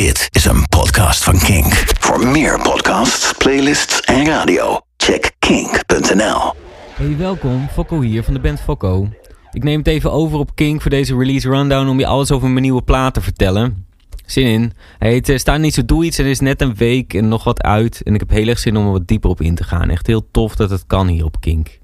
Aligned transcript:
Dit 0.00 0.28
is 0.30 0.44
een 0.44 0.68
podcast 0.68 1.24
van 1.24 1.38
Kink. 1.38 1.72
Voor 1.98 2.26
meer 2.26 2.60
podcasts, 2.60 3.32
playlists 3.38 4.00
en 4.00 4.26
radio, 4.26 4.80
check 4.96 5.32
kink.nl. 5.38 6.52
Hey, 6.94 7.16
welkom. 7.16 7.68
Fokko 7.68 8.00
hier 8.00 8.22
van 8.22 8.34
de 8.34 8.40
band 8.40 8.60
Fokko. 8.60 9.08
Ik 9.52 9.62
neem 9.62 9.78
het 9.78 9.86
even 9.86 10.12
over 10.12 10.38
op 10.38 10.54
Kink 10.54 10.80
voor 10.80 10.90
deze 10.90 11.16
release 11.16 11.48
rundown 11.48 11.88
om 11.88 11.98
je 11.98 12.06
alles 12.06 12.30
over 12.30 12.48
mijn 12.48 12.62
nieuwe 12.62 12.82
plaat 12.82 13.14
te 13.14 13.20
vertellen. 13.20 13.86
Zin 14.26 14.46
in. 14.46 14.72
Hij 14.98 15.10
heet 15.10 15.28
uh, 15.28 15.38
Sta 15.38 15.56
niet 15.56 15.74
zo 15.74 15.84
doe 15.84 16.04
iets 16.04 16.18
en 16.18 16.26
is 16.26 16.40
net 16.40 16.60
een 16.60 16.74
week 16.74 17.14
en 17.14 17.28
nog 17.28 17.44
wat 17.44 17.62
uit. 17.62 18.02
En 18.02 18.14
ik 18.14 18.20
heb 18.20 18.30
heel 18.30 18.48
erg 18.48 18.58
zin 18.58 18.76
om 18.76 18.84
er 18.84 18.92
wat 18.92 19.06
dieper 19.06 19.30
op 19.30 19.40
in 19.40 19.54
te 19.54 19.64
gaan. 19.64 19.90
Echt 19.90 20.06
heel 20.06 20.30
tof 20.30 20.56
dat 20.56 20.70
het 20.70 20.86
kan 20.86 21.06
hier 21.06 21.24
op 21.24 21.40
Kink. 21.40 21.78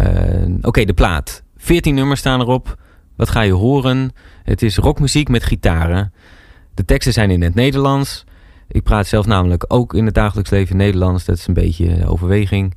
Uh, 0.00 0.54
Oké, 0.62 0.84
de 0.84 0.94
plaat. 0.94 1.42
14 1.56 1.94
nummers 1.94 2.20
staan 2.20 2.40
erop. 2.40 2.78
Wat 3.16 3.30
ga 3.30 3.40
je 3.40 3.52
horen? 3.52 4.12
Het 4.42 4.62
is 4.62 4.76
rockmuziek 4.76 5.28
met 5.28 5.44
gitaren. 5.44 6.12
De 6.74 6.84
teksten 6.84 7.12
zijn 7.12 7.30
in 7.30 7.42
het 7.42 7.54
Nederlands. 7.54 8.24
Ik 8.68 8.82
praat 8.82 9.06
zelf 9.06 9.26
namelijk 9.26 9.64
ook 9.68 9.94
in 9.94 10.04
het 10.06 10.14
dagelijks 10.14 10.50
leven 10.50 10.76
Nederlands. 10.76 11.24
Dat 11.24 11.36
is 11.36 11.46
een 11.46 11.54
beetje 11.54 12.06
overweging. 12.06 12.74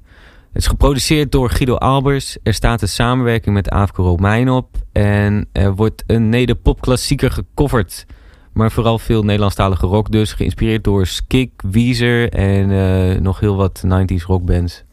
Het 0.54 0.62
is 0.62 0.68
geproduceerd 0.68 1.32
door 1.32 1.50
Guido 1.50 1.76
Albers. 1.76 2.38
Er 2.44 2.54
staat 2.54 2.82
een 2.82 2.88
samenwerking 2.88 3.56
met 3.56 3.70
Aafke 3.70 4.02
Romein 4.02 4.50
op. 4.50 4.78
En 4.92 5.48
er 5.52 5.76
wordt 5.76 6.04
een 6.08 6.30
nederpopklassieker 6.30 7.32
gecoverd. 7.32 8.06
Maar 8.54 8.72
vooral 8.72 9.00
veel 9.00 9.24
Nederlandstalige 9.24 9.86
rock 9.86 10.12
dus. 10.12 10.34
Geïnspireerd 10.34 10.84
door 10.84 11.06
Skik, 11.06 11.62
Weezer 11.72 12.30
en 12.30 12.70
uh, 12.70 13.20
nog 13.20 13.40
heel 13.40 13.56
wat 13.56 13.84
90s 13.86 14.26
rockbands. 14.26 14.84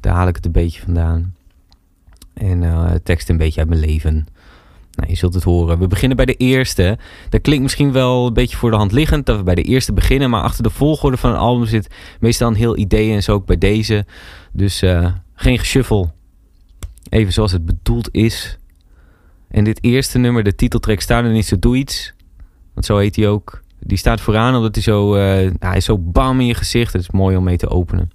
Daar 0.00 0.14
haal 0.14 0.28
ik 0.28 0.36
het 0.36 0.46
een 0.46 0.52
beetje 0.52 0.82
vandaan. 0.82 1.34
En 2.34 2.62
uh, 2.62 2.90
tekst 3.02 3.28
een 3.28 3.36
beetje 3.36 3.60
uit 3.60 3.68
mijn 3.68 3.80
leven. 3.80 4.26
Nou, 4.94 5.10
je 5.10 5.16
zult 5.16 5.34
het 5.34 5.42
horen. 5.42 5.78
We 5.78 5.86
beginnen 5.86 6.16
bij 6.16 6.26
de 6.26 6.34
eerste. 6.34 6.98
Dat 7.28 7.40
klinkt 7.40 7.62
misschien 7.62 7.92
wel 7.92 8.26
een 8.26 8.32
beetje 8.32 8.56
voor 8.56 8.70
de 8.70 8.76
hand 8.76 8.92
liggend 8.92 9.26
dat 9.26 9.36
we 9.36 9.42
bij 9.42 9.54
de 9.54 9.62
eerste 9.62 9.92
beginnen. 9.92 10.30
Maar 10.30 10.42
achter 10.42 10.62
de 10.62 10.70
volgorde 10.70 11.16
van 11.16 11.30
een 11.30 11.36
album 11.36 11.66
zit 11.66 11.90
meestal 12.20 12.48
een 12.48 12.54
heel 12.54 12.76
idee. 12.76 13.12
En 13.12 13.22
zo 13.22 13.32
ook 13.32 13.46
bij 13.46 13.58
deze. 13.58 14.06
Dus 14.52 14.82
uh, 14.82 15.12
geen 15.34 15.58
geshuffle. 15.58 16.10
Even 17.08 17.32
zoals 17.32 17.52
het 17.52 17.64
bedoeld 17.64 18.08
is. 18.12 18.58
En 19.48 19.64
dit 19.64 19.84
eerste 19.84 20.18
nummer, 20.18 20.44
de 20.44 20.54
titeltrack, 20.54 21.00
staat 21.00 21.24
er 21.24 21.30
niet 21.30 21.46
zo 21.46 21.58
doe 21.58 21.76
iets. 21.76 22.14
Want 22.74 22.86
zo 22.86 22.96
heet 22.96 23.16
hij 23.16 23.28
ook. 23.28 23.62
Die 23.78 23.98
staat 23.98 24.20
vooraan 24.20 24.54
omdat 24.56 24.74
hij 24.74 24.84
zo, 24.84 25.16
uh, 25.16 25.50
hij 25.58 25.76
is 25.76 25.84
zo 25.84 25.98
bam 25.98 26.40
in 26.40 26.46
je 26.46 26.54
gezicht. 26.54 26.92
Het 26.92 27.02
is 27.02 27.10
mooi 27.10 27.36
om 27.36 27.44
mee 27.44 27.56
te 27.56 27.68
openen. 27.68 28.10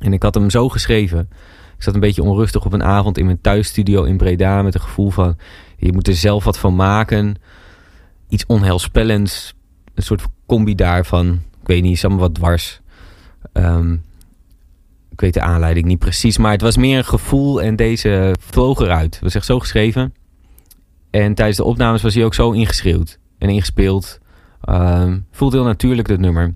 En 0.00 0.12
ik 0.12 0.22
had 0.22 0.34
hem 0.34 0.50
zo 0.50 0.68
geschreven. 0.68 1.28
Ik 1.76 1.84
zat 1.84 1.94
een 1.94 2.00
beetje 2.00 2.22
onrustig 2.22 2.64
op 2.64 2.72
een 2.72 2.82
avond 2.82 3.18
in 3.18 3.24
mijn 3.24 3.40
thuisstudio 3.40 4.04
in 4.04 4.16
Breda. 4.16 4.62
Met 4.62 4.74
een 4.74 4.80
gevoel 4.80 5.10
van, 5.10 5.36
je 5.78 5.92
moet 5.92 6.08
er 6.08 6.14
zelf 6.14 6.44
wat 6.44 6.58
van 6.58 6.76
maken. 6.76 7.36
Iets 8.28 8.46
onheilspellends. 8.46 9.54
Een 9.94 10.02
soort 10.02 10.22
combi 10.46 10.74
daarvan. 10.74 11.28
Ik 11.60 11.66
weet 11.66 11.82
niet, 11.82 11.92
is 11.92 12.04
allemaal 12.04 12.22
wat 12.22 12.34
dwars. 12.34 12.80
Um, 13.52 14.02
ik 15.10 15.20
weet 15.20 15.34
de 15.34 15.40
aanleiding 15.40 15.86
niet 15.86 15.98
precies. 15.98 16.38
Maar 16.38 16.52
het 16.52 16.60
was 16.60 16.76
meer 16.76 16.98
een 16.98 17.04
gevoel 17.04 17.62
en 17.62 17.76
deze 17.76 18.34
vloog 18.40 18.80
eruit. 18.80 19.14
Het 19.14 19.22
was 19.22 19.34
echt 19.34 19.46
zo 19.46 19.58
geschreven. 19.58 20.14
En 21.10 21.34
tijdens 21.34 21.56
de 21.56 21.64
opnames 21.64 22.02
was 22.02 22.14
hij 22.14 22.24
ook 22.24 22.34
zo 22.34 22.50
ingeschreeuwd 22.50 23.18
en 23.38 23.48
ingespeeld. 23.48 24.18
Um, 24.68 25.26
voelde 25.30 25.56
heel 25.56 25.66
natuurlijk, 25.66 26.08
dat 26.08 26.18
nummer. 26.18 26.54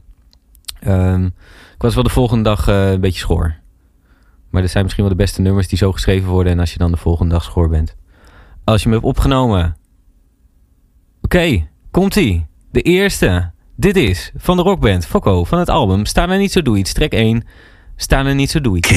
Um, 0.86 1.24
ik 1.74 1.82
was 1.82 1.94
wel 1.94 2.04
de 2.04 2.10
volgende 2.10 2.42
dag 2.42 2.68
uh, 2.68 2.90
een 2.90 3.00
beetje 3.00 3.20
schoor. 3.20 3.54
Maar 4.50 4.62
dat 4.62 4.70
zijn 4.70 4.82
misschien 4.82 5.04
wel 5.04 5.12
de 5.12 5.22
beste 5.22 5.40
nummers 5.40 5.68
die 5.68 5.78
zo 5.78 5.92
geschreven 5.92 6.28
worden. 6.28 6.52
En 6.52 6.58
als 6.58 6.72
je 6.72 6.78
dan 6.78 6.90
de 6.90 6.96
volgende 6.96 7.32
dag 7.32 7.42
schoor 7.42 7.68
bent. 7.68 7.96
Als 8.64 8.82
je 8.82 8.88
me 8.88 8.94
hebt 8.94 9.06
opgenomen. 9.06 9.76
Oké, 11.22 11.68
komt-ie. 11.90 12.46
De 12.70 12.82
eerste. 12.82 13.50
Dit 13.76 13.96
is 13.96 14.32
van 14.36 14.56
de 14.56 14.62
rockband 14.62 15.06
Fokko 15.06 15.44
van 15.44 15.58
het 15.58 15.68
album 15.68 16.06
Sta 16.06 16.28
er 16.28 16.38
niet 16.38 16.52
zo 16.52 16.62
doe 16.62 16.78
iets, 16.78 16.92
track 16.92 17.12
1. 17.12 17.44
Sta 17.96 18.24
er 18.24 18.34
niet 18.34 18.50
zo 18.50 18.60
doe 18.60 18.76
iets. 18.76 18.90
No 18.90 18.96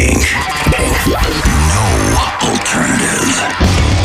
alternative. 2.39 4.04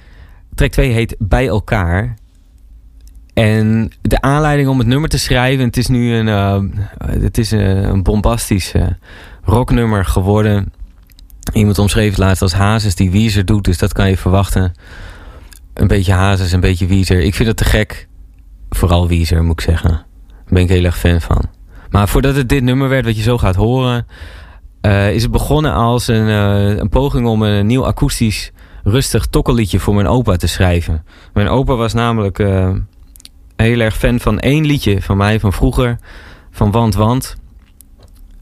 Track 0.61 0.73
2 0.73 0.91
heet 0.91 1.15
Bij 1.19 1.47
Elkaar. 1.47 2.15
En 3.33 3.91
de 4.01 4.21
aanleiding 4.21 4.69
om 4.69 4.77
het 4.77 4.87
nummer 4.87 5.09
te 5.09 5.19
schrijven... 5.19 5.65
het 5.65 5.77
is 5.77 5.87
nu 5.87 6.13
een, 6.13 6.27
uh, 6.27 6.61
het 7.21 7.37
is 7.37 7.51
een, 7.51 7.89
een 7.89 8.03
bombastisch 8.03 8.73
rocknummer 9.43 10.05
geworden. 10.05 10.73
Iemand 11.53 11.79
omschreef 11.79 12.09
het 12.09 12.17
laatst 12.17 12.41
als 12.41 12.53
Hazes 12.53 12.95
die 12.95 13.11
Weezer 13.11 13.45
doet. 13.45 13.63
Dus 13.63 13.77
dat 13.77 13.93
kan 13.93 14.09
je 14.09 14.17
verwachten. 14.17 14.73
Een 15.73 15.87
beetje 15.87 16.13
Hazes, 16.13 16.51
een 16.51 16.59
beetje 16.59 16.87
Weezer. 16.87 17.19
Ik 17.19 17.35
vind 17.35 17.47
het 17.47 17.57
te 17.57 17.65
gek. 17.65 18.07
Vooral 18.69 19.07
Weezer, 19.07 19.43
moet 19.43 19.59
ik 19.59 19.65
zeggen. 19.65 19.89
Daar 19.89 20.53
ben 20.53 20.63
ik 20.63 20.69
heel 20.69 20.83
erg 20.83 20.97
fan 20.97 21.21
van. 21.21 21.43
Maar 21.89 22.09
voordat 22.09 22.35
het 22.35 22.49
dit 22.49 22.63
nummer 22.63 22.89
werd, 22.89 23.05
wat 23.05 23.17
je 23.17 23.23
zo 23.23 23.37
gaat 23.37 23.55
horen... 23.55 24.07
Uh, 24.81 25.13
is 25.13 25.21
het 25.21 25.31
begonnen 25.31 25.73
als 25.73 26.07
een, 26.07 26.27
een 26.27 26.89
poging 26.89 27.27
om 27.27 27.41
een 27.41 27.65
nieuw 27.65 27.85
akoestisch 27.85 28.51
rustig 28.83 29.25
tokkelliedje 29.25 29.79
voor 29.79 29.95
mijn 29.95 30.07
opa 30.07 30.35
te 30.35 30.47
schrijven. 30.47 31.05
Mijn 31.33 31.47
opa 31.47 31.75
was 31.75 31.93
namelijk 31.93 32.39
uh, 32.39 32.75
heel 33.55 33.79
erg 33.79 33.97
fan 33.97 34.19
van 34.19 34.39
één 34.39 34.65
liedje 34.65 35.01
van 35.01 35.17
mij 35.17 35.39
van 35.39 35.53
vroeger. 35.53 35.97
Van 36.51 36.71
Want 36.71 36.95
Want. 36.95 37.35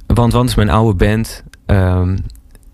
Want 0.07 0.33
Want 0.33 0.49
is 0.49 0.55
mijn 0.55 0.69
oude 0.69 1.05
band. 1.05 1.43
Um, 1.65 2.17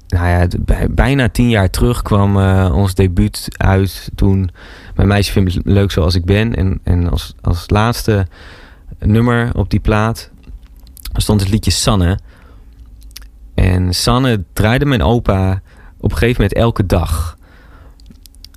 nou 0.07 0.27
ja, 0.27 0.47
bijna 0.89 1.29
tien 1.29 1.49
jaar 1.49 1.69
terug 1.69 2.01
kwam 2.01 2.37
ons 2.71 2.93
debuut 2.93 3.47
uit 3.57 4.11
toen 4.15 4.49
mijn 4.95 5.07
meisje 5.07 5.31
vindt 5.31 5.55
me 5.55 5.73
leuk 5.73 5.91
zoals 5.91 6.15
ik 6.15 6.25
ben. 6.25 6.55
En, 6.55 6.79
en 6.83 7.09
als, 7.09 7.33
als 7.41 7.69
laatste 7.69 8.27
nummer 8.99 9.55
op 9.55 9.69
die 9.69 9.79
plaat 9.79 10.31
stond 11.13 11.39
het 11.39 11.49
liedje 11.49 11.71
Sanne. 11.71 12.19
En 13.53 13.93
Sanne 13.93 14.43
draaide 14.53 14.85
mijn 14.85 15.03
opa 15.03 15.61
op 15.97 16.11
een 16.11 16.17
gegeven 16.17 16.41
moment 16.41 16.59
elke 16.59 16.85
dag. 16.85 17.37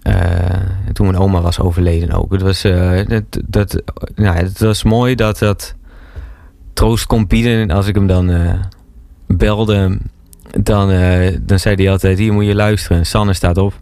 Eh, 0.08 0.60
toen 0.92 1.06
mijn 1.06 1.18
oma 1.18 1.40
was 1.40 1.60
overleden 1.60 2.10
ook. 2.10 2.32
Het 2.32 2.42
was, 2.42 2.64
eh, 2.64 3.20
dat, 3.46 3.82
het 4.14 4.60
was 4.60 4.82
mooi 4.82 5.14
dat 5.14 5.38
dat 5.38 5.74
troost 6.72 7.06
kon 7.06 7.26
bieden. 7.26 7.70
Als 7.70 7.86
ik 7.86 7.94
hem 7.94 8.06
dan 8.06 8.30
eh, 8.30 8.54
belde, 9.26 9.98
dan, 10.60 10.88
dan 11.42 11.58
zei 11.58 11.74
hij 11.74 11.90
altijd... 11.90 12.18
Hier 12.18 12.32
moet 12.32 12.44
je 12.44 12.54
luisteren, 12.54 13.06
Sanne 13.06 13.32
staat 13.32 13.58
op. 13.58 13.80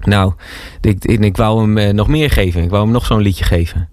Nou, 0.00 0.32
ik, 0.80 1.04
ik, 1.04 1.20
ik 1.20 1.36
wou 1.36 1.74
hem 1.74 1.94
nog 1.94 2.08
meer 2.08 2.30
geven. 2.30 2.62
Ik 2.62 2.70
wou 2.70 2.82
hem 2.82 2.92
nog 2.92 3.06
zo'n 3.06 3.20
liedje 3.20 3.44
geven. 3.44 3.88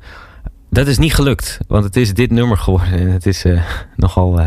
Dat 0.70 0.88
is 0.88 0.98
niet 0.98 1.14
gelukt, 1.14 1.60
want 1.68 1.84
het 1.84 1.96
is 1.96 2.14
dit 2.14 2.32
nummer 2.32 2.58
geworden. 2.58 3.00
En 3.00 3.08
het 3.08 3.26
is 3.26 3.46
nogal 3.96 4.42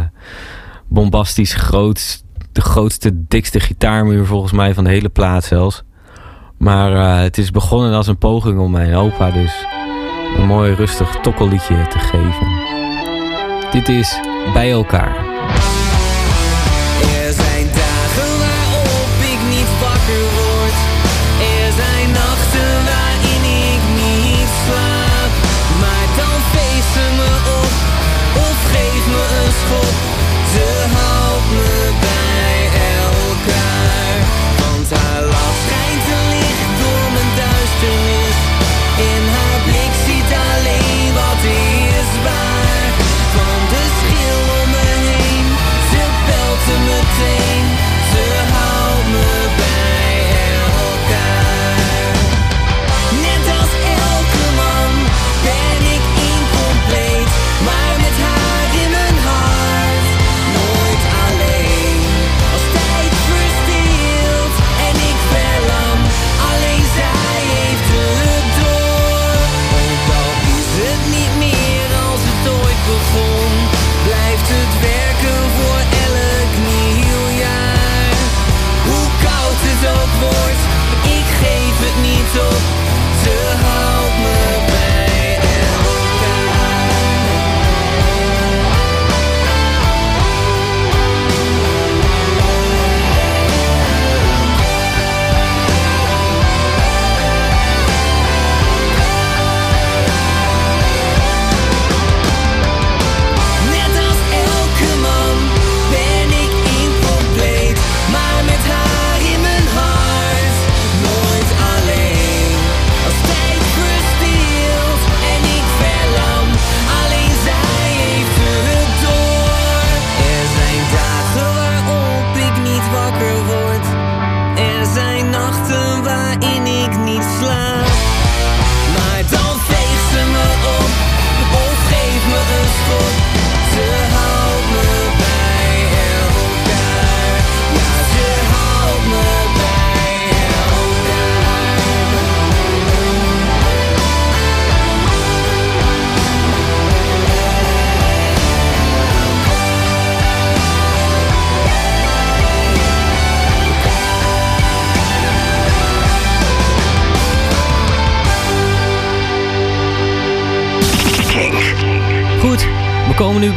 bombastisch 0.88 1.54
groot. 1.54 2.24
De 2.52 2.60
grootste, 2.60 3.26
dikste 3.26 3.60
gitaarmuur 3.60 4.26
volgens 4.26 4.52
mij 4.52 4.74
van 4.74 4.84
de 4.84 4.90
hele 4.90 5.08
plaat 5.08 5.44
zelfs. 5.44 5.84
Maar 6.60 6.92
uh, 6.92 7.22
het 7.22 7.38
is 7.38 7.50
begonnen 7.50 7.94
als 7.94 8.06
een 8.06 8.18
poging 8.18 8.58
om 8.58 8.70
mijn 8.70 8.94
opa 8.94 9.30
dus 9.30 9.64
een 10.36 10.46
mooi 10.46 10.74
rustig 10.74 11.16
tokkelliedje 11.20 11.86
te 11.86 11.98
geven. 11.98 12.46
Dit 13.70 13.88
is 13.88 14.20
Bij 14.52 14.70
elkaar. 14.70 15.29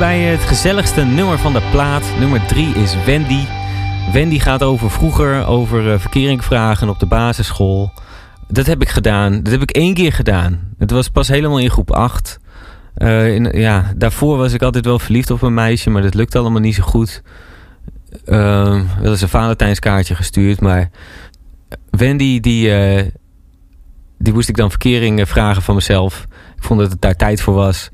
Bij 0.03 0.21
het 0.21 0.39
gezelligste 0.39 1.03
nummer 1.03 1.39
van 1.39 1.53
de 1.53 1.61
plaat. 1.71 2.03
Nummer 2.19 2.45
3 2.45 2.75
is 2.75 2.95
Wendy. 3.05 3.45
Wendy 4.13 4.39
gaat 4.39 4.63
over 4.63 4.91
vroeger, 4.91 5.45
over 5.45 5.94
uh, 5.94 6.00
verkeringvragen 6.00 6.89
op 6.89 7.00
de 7.00 7.05
basisschool. 7.05 7.91
Dat 8.47 8.65
heb 8.65 8.81
ik 8.81 8.89
gedaan. 8.89 9.44
Dat 9.44 9.51
heb 9.51 9.61
ik 9.61 9.71
één 9.71 9.94
keer 9.94 10.13
gedaan. 10.13 10.59
Het 10.77 10.91
was 10.91 11.09
pas 11.09 11.27
helemaal 11.27 11.59
in 11.59 11.69
groep 11.69 11.91
8. 11.91 12.39
Eh, 12.94 13.35
in, 13.35 13.44
ja, 13.44 13.94
daarvoor 13.95 14.38
was 14.38 14.53
ik 14.53 14.61
altijd 14.61 14.85
wel 14.85 15.00
verliefd 15.00 15.31
op 15.31 15.41
een 15.41 15.53
meisje, 15.53 15.89
maar 15.89 16.01
dat 16.01 16.13
lukte 16.13 16.38
allemaal 16.38 16.61
niet 16.61 16.75
zo 16.75 16.83
goed. 16.83 17.21
Uh, 18.25 18.81
wel 19.01 19.11
eens 19.11 19.21
een 19.21 19.29
Valentijnskaartje 19.29 20.15
gestuurd, 20.15 20.61
maar 20.61 20.89
Wendy, 21.89 22.39
die, 22.39 22.75
eh, 22.75 23.07
die 24.17 24.33
moest 24.33 24.50
ik 24.50 24.57
dan 24.57 24.69
verkering 24.69 25.19
eh, 25.19 25.25
vragen 25.25 25.62
van 25.62 25.75
mezelf. 25.75 26.25
Ik 26.55 26.63
vond 26.63 26.79
dat 26.79 26.91
het 26.91 27.01
daar 27.01 27.15
tijd 27.15 27.41
voor 27.41 27.53
was. 27.53 27.89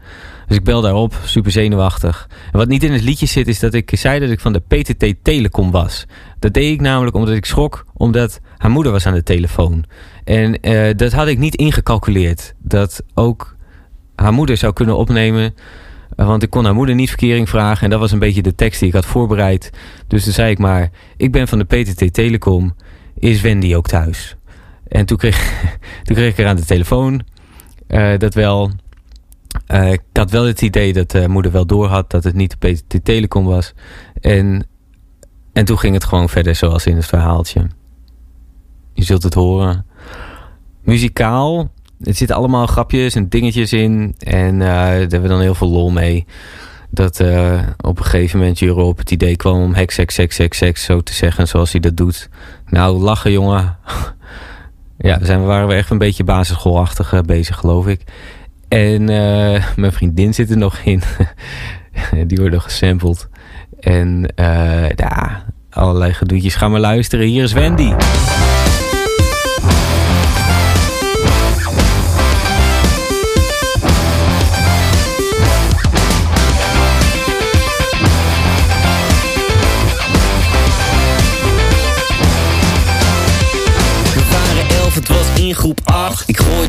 Dus 0.49 0.57
ik 0.57 0.63
bel 0.63 0.81
daarop, 0.81 1.13
super 1.23 1.51
zenuwachtig. 1.51 2.29
En 2.51 2.57
wat 2.57 2.67
niet 2.67 2.83
in 2.83 2.91
het 2.91 3.01
liedje 3.01 3.25
zit, 3.25 3.47
is 3.47 3.59
dat 3.59 3.73
ik 3.73 3.91
zei 3.93 4.19
dat 4.19 4.29
ik 4.29 4.39
van 4.39 4.53
de 4.53 4.59
PTT 4.59 5.15
Telecom 5.21 5.71
was. 5.71 6.05
Dat 6.39 6.53
deed 6.53 6.73
ik 6.73 6.81
namelijk 6.81 7.15
omdat 7.15 7.33
ik 7.35 7.45
schrok, 7.45 7.85
omdat 7.93 8.39
haar 8.57 8.71
moeder 8.71 8.91
was 8.91 9.05
aan 9.05 9.13
de 9.13 9.23
telefoon. 9.23 9.85
En 10.23 10.59
eh, 10.59 10.95
dat 10.95 11.11
had 11.11 11.27
ik 11.27 11.37
niet 11.37 11.55
ingecalculeerd. 11.55 12.53
Dat 12.57 13.03
ook 13.13 13.55
haar 14.15 14.33
moeder 14.33 14.57
zou 14.57 14.73
kunnen 14.73 14.97
opnemen. 14.97 15.53
Eh, 16.15 16.25
Want 16.25 16.43
ik 16.43 16.49
kon 16.49 16.65
haar 16.65 16.75
moeder 16.75 16.95
niet 16.95 17.09
verkering 17.09 17.49
vragen. 17.49 17.83
En 17.83 17.89
dat 17.89 17.99
was 17.99 18.11
een 18.11 18.19
beetje 18.19 18.41
de 18.41 18.55
tekst 18.55 18.79
die 18.79 18.87
ik 18.87 18.95
had 18.95 19.05
voorbereid. 19.05 19.71
Dus 20.07 20.23
toen 20.23 20.33
zei 20.33 20.51
ik 20.51 20.59
maar, 20.59 20.89
ik 21.17 21.31
ben 21.31 21.47
van 21.47 21.59
de 21.59 21.65
PTT 21.65 22.13
Telecom. 22.13 22.75
Is 23.19 23.41
Wendy 23.41 23.75
ook 23.75 23.87
thuis? 23.87 24.35
En 24.87 25.05
toen 25.05 25.17
kreeg, 25.17 25.63
toen 26.03 26.15
kreeg 26.15 26.31
ik 26.31 26.37
er 26.37 26.47
aan 26.47 26.55
de 26.55 26.65
telefoon 26.65 27.21
eh, 27.87 28.17
dat 28.17 28.33
wel... 28.33 28.71
eh, 29.67 29.91
ik 29.91 30.01
had 30.13 30.31
wel 30.31 30.45
het 30.45 30.61
idee 30.61 30.93
dat 30.93 31.11
de 31.11 31.27
moeder 31.27 31.51
wel 31.51 31.65
door 31.65 31.87
had 31.87 32.11
dat 32.11 32.23
het 32.23 32.35
niet 32.35 32.55
de 32.59 32.71
PTT 32.71 33.05
Telecom 33.05 33.45
was. 33.45 33.73
En, 34.21 34.67
en 35.53 35.65
toen 35.65 35.79
ging 35.79 35.93
het 35.93 36.03
gewoon 36.03 36.29
verder 36.29 36.55
zoals 36.55 36.85
in 36.85 36.95
het 36.95 37.05
verhaaltje. 37.05 37.67
Je 38.93 39.03
zult 39.03 39.23
het 39.23 39.33
horen. 39.33 39.85
Muzikaal, 40.81 41.69
het 42.03 42.17
zitten 42.17 42.35
allemaal 42.35 42.67
grapjes 42.67 43.15
en 43.15 43.29
dingetjes 43.29 43.73
in. 43.73 44.15
En 44.19 44.61
eh, 44.61 44.67
daar 44.67 44.97
hebben 44.97 45.21
we 45.21 45.27
dan 45.27 45.41
heel 45.41 45.55
veel 45.55 45.69
lol 45.69 45.89
mee. 45.89 46.25
Dat 46.89 47.19
eh, 47.19 47.61
op 47.81 47.97
een 47.97 48.05
gegeven 48.05 48.39
moment 48.39 48.59
Juro 48.59 48.87
op 48.87 48.97
het 48.97 49.11
idee 49.11 49.35
kwam 49.35 49.61
om 49.61 49.73
heks, 49.73 49.97
heks, 49.97 50.17
heks, 50.17 50.37
heks, 50.37 50.59
heks 50.59 50.83
zo 50.83 51.01
te 51.01 51.13
zeggen 51.13 51.47
zoals 51.47 51.71
hij 51.71 51.81
dat 51.81 51.97
doet. 51.97 52.29
Nou, 52.65 52.97
lachen 52.97 53.31
jongen. 53.31 53.77
ja, 54.97 55.19
zijn 55.21 55.43
waren 55.43 55.67
we 55.67 55.73
echt 55.73 55.89
een 55.89 55.97
beetje 55.97 56.23
basisschoolachtig 56.23 57.13
eh, 57.13 57.21
bezig 57.21 57.57
geloof 57.57 57.87
ik. 57.87 58.03
En 58.69 59.09
eh, 59.09 59.63
mijn 59.75 59.91
vriendin 59.91 60.33
zit 60.33 60.49
er 60.49 60.57
nog 60.57 60.77
in. 60.77 61.01
Die 62.27 62.37
worden 62.37 62.61
gesampled. 62.61 63.29
En 63.79 64.31
eh, 64.35 64.89
ja, 64.89 65.45
allerlei 65.69 66.13
gedoetjes. 66.13 66.55
Ga 66.55 66.67
maar 66.67 66.79
luisteren. 66.79 67.25
Hier 67.25 67.43
is 67.43 67.53
Wendy. 67.53 67.93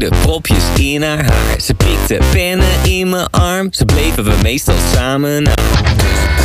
8. 0.00 0.06
Ik 0.06 0.08
gooide 0.08 0.16
propjes 0.22 0.64
in 0.74 1.02
haar 1.02 1.24
haar. 1.24 1.60
Ze 1.60 1.74
pikte 1.74 2.18
pennen 2.30 2.66
in 2.82 3.08
mijn 3.08 3.30
arm. 3.30 3.68
Ze 3.72 3.84
bleven 3.84 4.24
we 4.24 4.32
meestal 4.42 4.74
samen. 4.94 5.44
Dus 5.44 5.54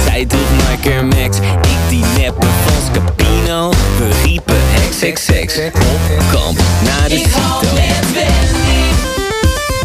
zij 0.05 0.25
droeg 0.25 0.49
Michael 0.69 1.03
Max. 1.03 1.37
Ik 1.61 1.89
die 1.89 2.03
neppe 2.17 2.45
van 2.45 2.81
Scapino. 2.93 3.69
We 3.69 4.21
riepen 4.23 4.55
XXX 4.89 5.57
op 5.57 6.23
kamp 6.31 6.59
naar 6.83 7.09
de 7.09 7.15
Ik 7.15 7.25
hou 7.31 7.65
Cito. 7.65 7.73
met 7.75 8.13
Wendy. 8.13 8.83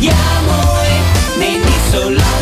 Ja, 0.00 0.40
mooi. 0.46 0.88
Nee, 1.38 1.56
niet 1.56 1.92
zo 1.92 2.10
lang. 2.10 2.39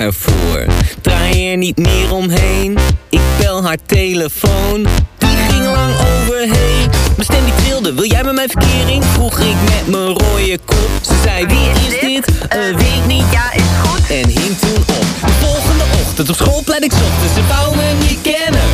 Ervoor. 0.00 0.66
Draai 1.00 1.50
er 1.50 1.56
niet 1.56 1.76
meer 1.76 2.14
omheen. 2.14 2.78
Ik 3.08 3.20
bel 3.38 3.64
haar 3.64 3.76
telefoon. 3.86 4.86
Die 5.18 5.36
ging 5.48 5.64
lang 5.64 5.94
overheen. 5.94 6.90
Mijn 7.16 7.28
stem 7.30 7.44
die 7.44 7.54
trilde. 7.64 7.94
Wil 7.94 8.04
jij 8.04 8.24
met 8.24 8.34
mijn 8.34 8.48
verkering? 8.48 9.04
Vroeg 9.04 9.38
ik 9.38 9.56
met 9.64 9.86
mijn 9.86 10.06
rode 10.06 10.58
kop. 10.64 10.90
Ze 11.00 11.14
zei 11.22 11.46
wie 11.46 11.70
is 11.70 12.00
dit? 12.00 12.26
Eh, 12.48 12.58
weet 12.60 13.06
niet. 13.06 13.24
Ja, 13.32 13.52
is 13.52 13.62
goed. 13.82 14.10
En 14.10 14.28
hing 14.28 14.58
toen 14.58 14.76
op. 14.76 15.06
De 15.26 15.32
volgende 15.40 15.84
ochtend 16.02 16.28
op 16.28 16.36
schoolplein 16.36 16.82
ik 16.82 16.92
zocht. 16.92 17.34
Ze 17.34 17.46
wou 17.46 17.76
me 17.76 17.92
niet 18.08 18.20
kennen. 18.22 18.68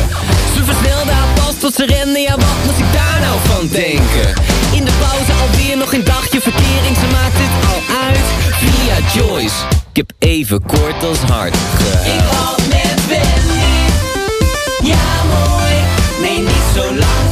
Ze 0.55 0.63
versnelde 0.63 1.11
haar 1.11 1.33
pas 1.35 1.55
tot 1.59 1.73
ze 1.75 1.85
rende. 1.85 2.19
Ja, 2.19 2.35
wat 2.35 2.57
moest 2.65 2.79
ik 2.79 2.93
daar 2.93 3.19
nou 3.21 3.37
van 3.43 3.67
denken? 3.67 4.27
In 4.73 4.85
de 4.85 4.91
pauze 4.99 5.31
alweer 5.41 5.77
nog 5.77 5.93
een 5.93 6.03
dagje 6.03 6.41
verkering. 6.41 6.95
Ze 6.95 7.07
maakt 7.11 7.37
het 7.37 7.53
al 7.71 7.81
uit 8.07 8.27
via 8.59 8.95
Joyce. 9.13 9.84
Ik 9.95 10.05
heb 10.07 10.29
even 10.29 10.61
kort 10.65 11.03
als 11.03 11.17
hard 11.17 11.53
Ik 11.53 11.59
gehuild. 11.73 12.21
hou 12.21 12.61
met 12.67 13.07
Wendy. 13.07 13.91
Ja, 14.91 15.23
mooi. 15.23 15.73
Nee, 16.21 16.39
niet 16.39 16.63
zo 16.75 16.83
lang. 16.95 17.24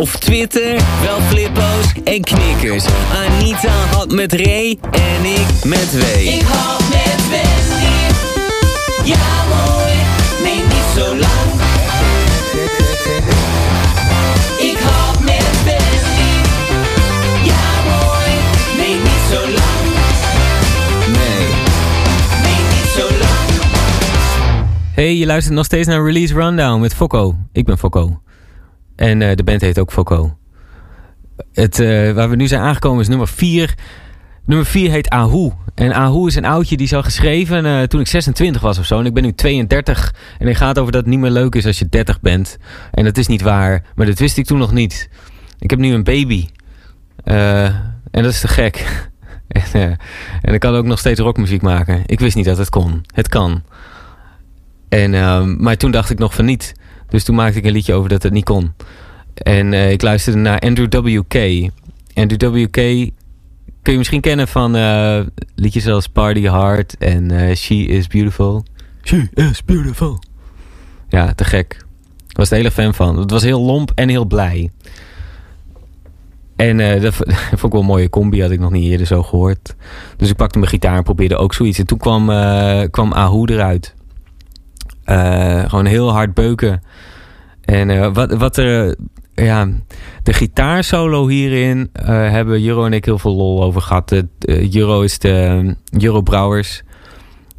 Of 0.00 0.16
Twitter, 0.18 0.80
wel 1.02 1.20
flippo's 1.20 1.92
en 2.04 2.22
knikkers. 2.22 2.84
Anita 3.14 3.72
had 3.90 4.12
met 4.12 4.32
Ray 4.32 4.78
en 4.90 5.24
ik 5.24 5.64
met 5.64 5.92
W. 5.92 6.02
Ik 6.22 6.42
hou 6.42 6.82
met 6.90 7.28
Wendy. 7.28 8.14
Ja, 9.04 9.44
mooi. 9.48 9.94
Nee, 10.42 10.62
niet 10.62 10.88
zo 10.94 11.06
lang. 11.16 11.50
Ik 14.58 14.78
hou 14.78 15.24
met 15.24 15.64
Wendy. 15.64 16.32
Ja, 17.44 17.64
mooi. 17.90 18.32
Nee, 18.76 18.94
niet 18.94 19.24
zo 19.30 19.40
lang. 19.40 19.84
Nee. 21.16 21.46
Nee, 22.42 22.60
niet 22.74 22.90
zo 22.96 23.02
lang. 23.02 23.48
Hey, 24.94 25.16
je 25.16 25.26
luistert 25.26 25.54
nog 25.54 25.64
steeds 25.64 25.88
naar 25.88 26.04
Release 26.04 26.34
Rundown 26.34 26.80
met 26.80 26.94
Fokko. 26.94 27.36
Ik 27.52 27.64
ben 27.64 27.78
Fokko. 27.78 28.20
En 29.00 29.22
eh, 29.22 29.36
de 29.36 29.44
band 29.44 29.60
heet 29.60 29.78
ook 29.78 29.92
Fokko. 29.92 30.36
Het, 31.52 31.78
eh, 31.78 32.12
waar 32.12 32.30
we 32.30 32.36
nu 32.36 32.46
zijn 32.46 32.60
aangekomen 32.60 33.00
is 33.00 33.08
nummer 33.08 33.28
4. 33.28 33.74
Nummer 34.44 34.66
4 34.66 34.90
heet 34.90 35.08
Ahu. 35.08 35.50
En 35.74 35.92
Ahu 35.92 36.26
is 36.26 36.34
een 36.34 36.44
oudje 36.44 36.76
die 36.76 36.86
is 36.86 36.94
al 36.94 37.02
geschreven 37.02 37.66
eh, 37.66 37.82
toen 37.82 38.00
ik 38.00 38.06
26 38.06 38.60
was 38.60 38.78
of 38.78 38.84
zo. 38.84 38.98
En 38.98 39.06
ik 39.06 39.14
ben 39.14 39.22
nu 39.22 39.32
32. 39.32 40.14
En 40.38 40.46
het 40.46 40.56
gaat 40.56 40.78
over 40.78 40.92
dat 40.92 41.00
het 41.00 41.10
niet 41.10 41.20
meer 41.20 41.30
leuk 41.30 41.54
is 41.54 41.66
als 41.66 41.78
je 41.78 41.88
30 41.88 42.20
bent. 42.20 42.58
En 42.90 43.04
dat 43.04 43.16
is 43.16 43.26
niet 43.26 43.42
waar. 43.42 43.84
Maar 43.94 44.06
dat 44.06 44.18
wist 44.18 44.36
ik 44.36 44.46
toen 44.46 44.58
nog 44.58 44.72
niet. 44.72 45.08
Ik 45.58 45.70
heb 45.70 45.78
nu 45.78 45.92
een 45.92 46.04
baby. 46.04 46.48
En 47.24 47.92
dat 48.10 48.32
is 48.32 48.40
te 48.40 48.48
gek. 48.48 49.08
en, 49.72 49.98
en 50.42 50.54
ik 50.54 50.60
kan 50.60 50.74
ook 50.74 50.86
nog 50.86 50.98
steeds 50.98 51.20
rockmuziek 51.20 51.62
maken. 51.62 52.02
Ik 52.06 52.20
wist 52.20 52.36
niet 52.36 52.44
dat 52.44 52.58
het 52.58 52.68
kon. 52.68 53.04
Het 53.14 53.28
kan. 53.28 53.62
En, 54.88 55.14
ehm, 55.14 55.62
maar 55.62 55.76
toen 55.76 55.90
dacht 55.90 56.10
ik 56.10 56.18
nog 56.18 56.34
van 56.34 56.44
niet. 56.44 56.74
Dus 57.10 57.24
toen 57.24 57.34
maakte 57.34 57.58
ik 57.58 57.64
een 57.64 57.72
liedje 57.72 57.94
over 57.94 58.08
dat 58.08 58.22
het 58.22 58.32
niet 58.32 58.44
kon. 58.44 58.72
En 59.34 59.72
eh, 59.72 59.90
ik 59.90 60.02
luisterde 60.02 60.38
naar 60.38 60.58
Andrew 60.58 61.04
W.K. 61.04 61.70
Andrew 62.14 62.54
W.K. 62.54 63.10
kun 63.82 63.92
je 63.92 63.98
misschien 63.98 64.20
kennen 64.20 64.48
van 64.48 64.76
eh, 64.76 65.20
liedjes 65.54 65.86
als 65.86 66.06
Party 66.06 66.44
Hard 66.46 66.96
en 66.98 67.30
eh, 67.30 67.56
She 67.56 67.74
Is 67.74 68.06
Beautiful. 68.06 68.64
She 69.02 69.28
Is 69.34 69.64
Beautiful. 69.64 70.22
Ja, 71.08 71.32
te 71.34 71.44
gek. 71.44 71.84
Ik 72.28 72.36
was 72.36 72.50
er 72.50 72.56
hele 72.56 72.70
fan 72.70 72.94
van. 72.94 73.18
Het 73.18 73.30
was 73.30 73.42
heel 73.42 73.60
lomp 73.60 73.92
en 73.94 74.08
heel 74.08 74.24
blij. 74.24 74.70
En 76.56 76.76
dat 77.02 77.14
vond 77.14 77.64
ik 77.64 77.72
wel 77.72 77.80
een 77.80 77.86
mooie 77.86 78.10
combi, 78.10 78.42
had 78.42 78.50
ik 78.50 78.60
nog 78.60 78.70
niet 78.70 78.90
eerder 78.90 79.06
zo 79.06 79.22
gehoord. 79.22 79.74
Dus 80.16 80.30
ik 80.30 80.36
pakte 80.36 80.58
mijn 80.58 80.70
gitaar 80.70 80.96
en 80.96 81.02
probeerde 81.02 81.36
ook 81.36 81.54
zoiets. 81.54 81.78
En 81.78 81.86
toen 81.86 81.98
kwam, 81.98 82.30
eh, 82.30 82.82
kwam 82.90 83.12
Ahu 83.12 83.44
eruit. 83.44 83.94
Eh, 85.10 85.68
gewoon 85.68 85.86
heel 85.86 86.12
hard 86.12 86.34
beuken. 86.34 86.82
En 87.64 87.90
eh, 87.90 88.12
wat, 88.12 88.32
wat 88.32 88.56
er... 88.56 88.96
Ja, 89.34 89.68
de 90.22 90.32
gitaarsolo 90.32 91.28
hierin 91.28 91.90
eh, 91.92 92.06
hebben 92.06 92.62
Juro 92.62 92.84
en 92.84 92.92
ik 92.92 93.04
heel 93.04 93.18
veel 93.18 93.34
lol 93.34 93.62
over 93.62 93.80
gehad. 93.80 94.12
Eh, 94.12 94.72
Juro 94.72 95.00
is 95.00 95.18
de... 95.18 95.76
Juro 95.84 96.20
Brouwers 96.20 96.82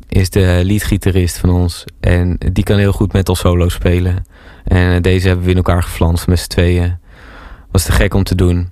is 0.10 0.30
de 0.30 0.62
leadgitarist 0.64 1.38
van 1.38 1.50
ons. 1.50 1.86
En 2.00 2.38
die 2.52 2.64
kan 2.64 2.78
heel 2.78 2.92
goed 2.92 3.14
metal 3.14 3.36
solo 3.36 3.70
spelen. 3.70 4.26
En 4.64 4.96
eh, 4.96 5.02
deze 5.02 5.28
hebben 5.28 5.46
we 5.46 5.52
in 5.52 5.58
elkaar 5.58 5.84
geflanst 5.84 6.28
met 6.28 6.40
z'n 6.40 6.48
tweeën. 6.48 6.98
Was 7.72 7.84
te 7.84 7.92
gek 7.92 8.14
om 8.14 8.24
te 8.24 8.36
doen. 8.36 8.70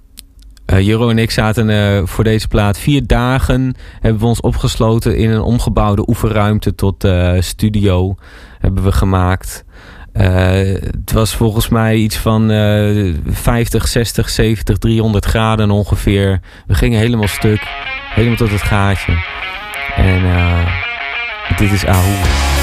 Eh 0.69 0.85
Juro 0.85 1.09
en 1.09 1.17
ik 1.17 1.31
zaten 1.31 1.69
eh, 1.69 2.01
voor 2.05 2.23
deze 2.23 2.47
plaat 2.47 2.77
vier 2.77 3.07
dagen. 3.07 3.75
Hebben 3.99 4.21
we 4.21 4.27
ons 4.27 4.41
opgesloten 4.41 5.17
in 5.17 5.29
een 5.29 5.41
omgebouwde 5.41 6.03
oefenruimte 6.07 6.75
tot 6.75 7.03
eh, 7.03 7.33
studio. 7.39 8.15
Hebben 8.59 8.83
we 8.83 8.91
gemaakt. 8.91 9.65
Het 10.11 11.11
was 11.11 11.35
volgens 11.35 11.69
mij 11.69 11.95
iets 11.95 12.17
van 12.17 12.51
eh 12.51 13.13
50, 13.25 13.87
60, 13.87 14.29
70, 14.29 14.77
300 14.77 15.25
graden 15.25 15.71
ongeveer. 15.71 16.39
We 16.67 16.73
gingen 16.73 16.99
helemaal 16.99 17.27
stuk. 17.27 17.61
Helemaal 18.13 18.37
tot 18.37 18.51
het 18.51 18.61
gaatje. 18.61 19.23
En 19.95 20.21
dit 21.57 21.71
is 21.71 21.85
Ahu. 21.85 22.58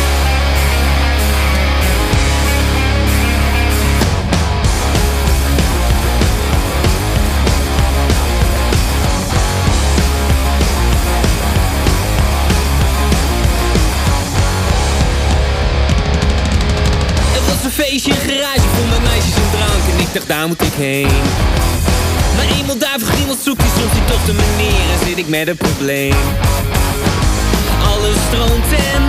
Feestje, 17.76 18.10
een 18.10 18.28
garage 18.28 18.68
vol 18.74 18.86
met 18.94 19.02
meisjes 19.02 19.36
en 19.42 19.50
drank 19.56 19.84
En 19.92 19.98
ik 20.00 20.10
dacht, 20.12 20.28
daar 20.28 20.48
moet 20.48 20.62
ik 20.62 20.76
heen. 20.76 21.16
Maar 22.36 22.48
eenmaal 22.58 22.78
daar 22.78 22.98
verging 22.98 23.26
wat 23.26 23.38
zoekjes 23.44 23.74
rond 23.78 23.92
die 23.92 24.04
toch 24.04 24.24
de 24.24 24.32
meneer 24.32 24.86
En 24.92 25.06
zit 25.06 25.18
ik 25.18 25.28
met 25.28 25.48
een 25.48 25.56
probleem. 25.56 26.16
Alles 27.92 28.16
stroomt 28.26 28.70
en 28.92 29.02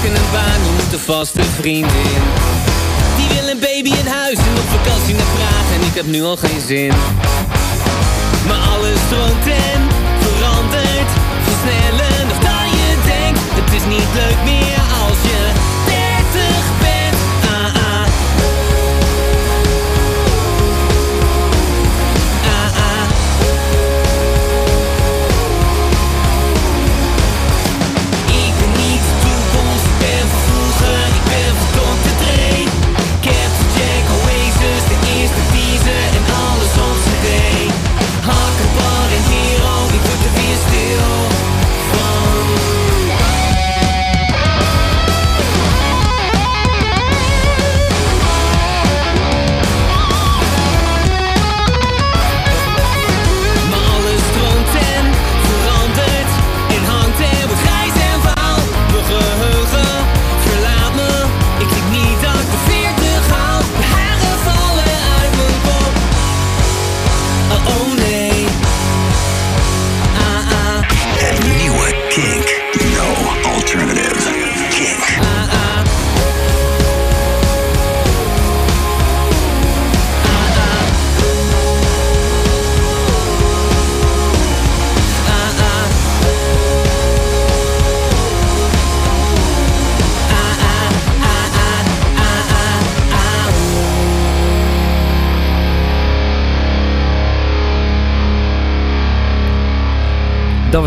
pakken 0.00 0.22
een 0.24 0.30
baan, 0.32 0.64
je 0.64 0.72
moet 0.82 0.92
een 0.92 0.98
vaste 0.98 1.42
vriendin. 1.42 2.22
Die 3.16 3.28
wil 3.34 3.48
een 3.48 3.58
baby 3.58 3.88
in 3.88 4.06
huis 4.06 4.38
en 4.38 4.56
op 4.62 4.68
vakantie 4.78 5.14
naar 5.14 5.30
Praag 5.34 5.66
en 5.74 5.86
ik 5.86 5.94
heb 5.94 6.06
nu 6.06 6.22
al 6.22 6.36
geen 6.36 6.60
zin. 6.66 6.92
Maar 8.46 8.62
alles 8.74 8.98
stroomt 9.06 9.46
en 9.46 9.80
verandert, 10.20 11.10
versnellen 11.46 12.26
nog 12.28 12.38
dan 12.38 12.66
je 12.78 12.90
denkt. 13.04 13.40
Het 13.60 13.72
is 13.72 13.84
niet 13.94 14.08
leuk 14.14 14.40
meer 14.44 14.79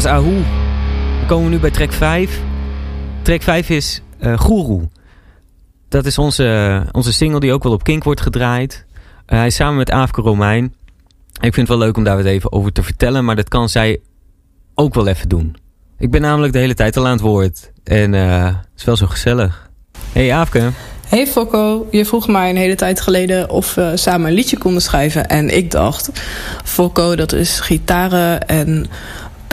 was 0.03 0.11
Ahu. 0.11 0.43
Komen 1.27 1.45
we 1.45 1.51
nu 1.51 1.59
bij 1.59 1.71
track 1.71 1.91
5. 1.91 2.41
Track 3.21 3.41
5 3.41 3.69
is 3.69 4.01
eh 4.19 4.39
Guru. 4.39 4.87
Dat 5.89 6.05
is 6.05 6.17
onze, 6.17 6.81
onze 6.91 7.13
single 7.13 7.39
die 7.39 7.53
ook 7.53 7.63
wel 7.63 7.71
op 7.71 7.83
Kink 7.83 8.03
wordt 8.03 8.21
gedraaid. 8.21 8.85
Eh, 9.25 9.37
hij 9.37 9.47
is 9.47 9.55
samen 9.55 9.77
met 9.77 9.91
Aafke 9.91 10.21
Romein. 10.21 10.73
Ik 11.33 11.53
vind 11.53 11.55
het 11.55 11.67
wel 11.67 11.77
leuk 11.77 11.97
om 11.97 12.03
daar 12.03 12.15
wat 12.15 12.25
even 12.25 12.51
over 12.51 12.71
te 12.71 12.83
vertellen, 12.83 13.25
maar 13.25 13.35
dat 13.35 13.49
kan 13.49 13.69
zij 13.69 13.99
ook 14.75 14.93
wel 14.93 15.07
even 15.07 15.29
doen. 15.29 15.55
Ik 15.97 16.11
ben 16.11 16.21
namelijk 16.21 16.53
de 16.53 16.59
hele 16.59 16.73
tijd 16.73 16.97
al 16.97 17.05
aan 17.05 17.11
het 17.11 17.21
woord. 17.21 17.71
En 17.83 18.13
eh, 18.13 18.45
het 18.45 18.67
is 18.75 18.83
wel 18.83 18.95
zo 18.95 19.07
gezellig. 19.07 19.69
Hey 20.11 20.33
Aafke. 20.33 20.71
Hey 21.13 21.27
Fokko, 21.27 21.87
je 21.91 22.05
vroeg 22.05 22.27
mij 22.27 22.49
een 22.49 22.57
hele 22.57 22.75
tijd 22.75 23.01
geleden 23.01 23.49
of 23.49 23.75
we 23.75 23.91
samen 23.95 24.27
een 24.27 24.33
liedje 24.33 24.57
konden 24.57 24.81
schrijven. 24.81 25.27
En 25.27 25.55
ik 25.55 25.71
dacht, 25.71 26.09
Fokko, 26.63 27.15
dat 27.15 27.33
is 27.33 27.59
gitaren 27.59 28.47
en 28.47 28.85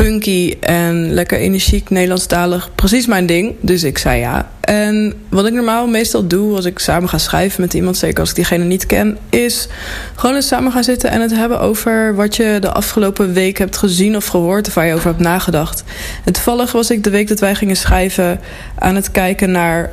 punky 0.03 0.57
en 0.61 1.13
lekker 1.13 1.39
energiek 1.39 1.91
Nederlandstalig. 1.91 2.71
Precies 2.75 3.07
mijn 3.07 3.27
ding, 3.27 3.55
dus 3.61 3.83
ik 3.83 3.99
zei 3.99 4.21
ja. 4.21 4.51
En 4.61 5.15
wat 5.29 5.47
ik 5.47 5.53
normaal 5.53 5.87
meestal 5.87 6.27
doe 6.27 6.57
als 6.57 6.65
ik 6.65 6.79
samen 6.79 7.09
ga 7.09 7.19
schrijven 7.19 7.61
met 7.61 7.75
iemand... 7.75 7.97
zeker 7.97 8.21
als 8.21 8.29
ik 8.29 8.35
diegene 8.35 8.65
niet 8.65 8.87
ken, 8.87 9.19
is 9.31 9.69
gewoon 10.15 10.35
eens 10.35 10.47
samen 10.47 10.73
gaan 10.73 10.85
zitten... 10.85 11.11
en 11.11 11.21
het 11.21 11.37
hebben 11.37 11.61
over 11.61 12.15
wat 12.15 12.37
je 12.37 12.57
de 12.61 12.71
afgelopen 12.73 13.33
week 13.33 13.59
hebt 13.59 13.77
gezien 13.77 14.17
of 14.17 14.27
gehoord... 14.27 14.69
of 14.69 14.75
waar 14.75 14.87
je 14.87 14.95
over 14.95 15.07
hebt 15.07 15.21
nagedacht. 15.21 15.85
En 16.25 16.33
toevallig 16.33 16.73
was 16.73 16.91
ik 16.91 17.05
de 17.05 17.11
week 17.11 17.29
dat 17.29 17.41
wij 17.41 17.55
gingen 17.55 17.77
schrijven 17.77 18.41
aan 18.79 18.95
het 18.95 19.11
kijken 19.11 19.51
naar 19.51 19.91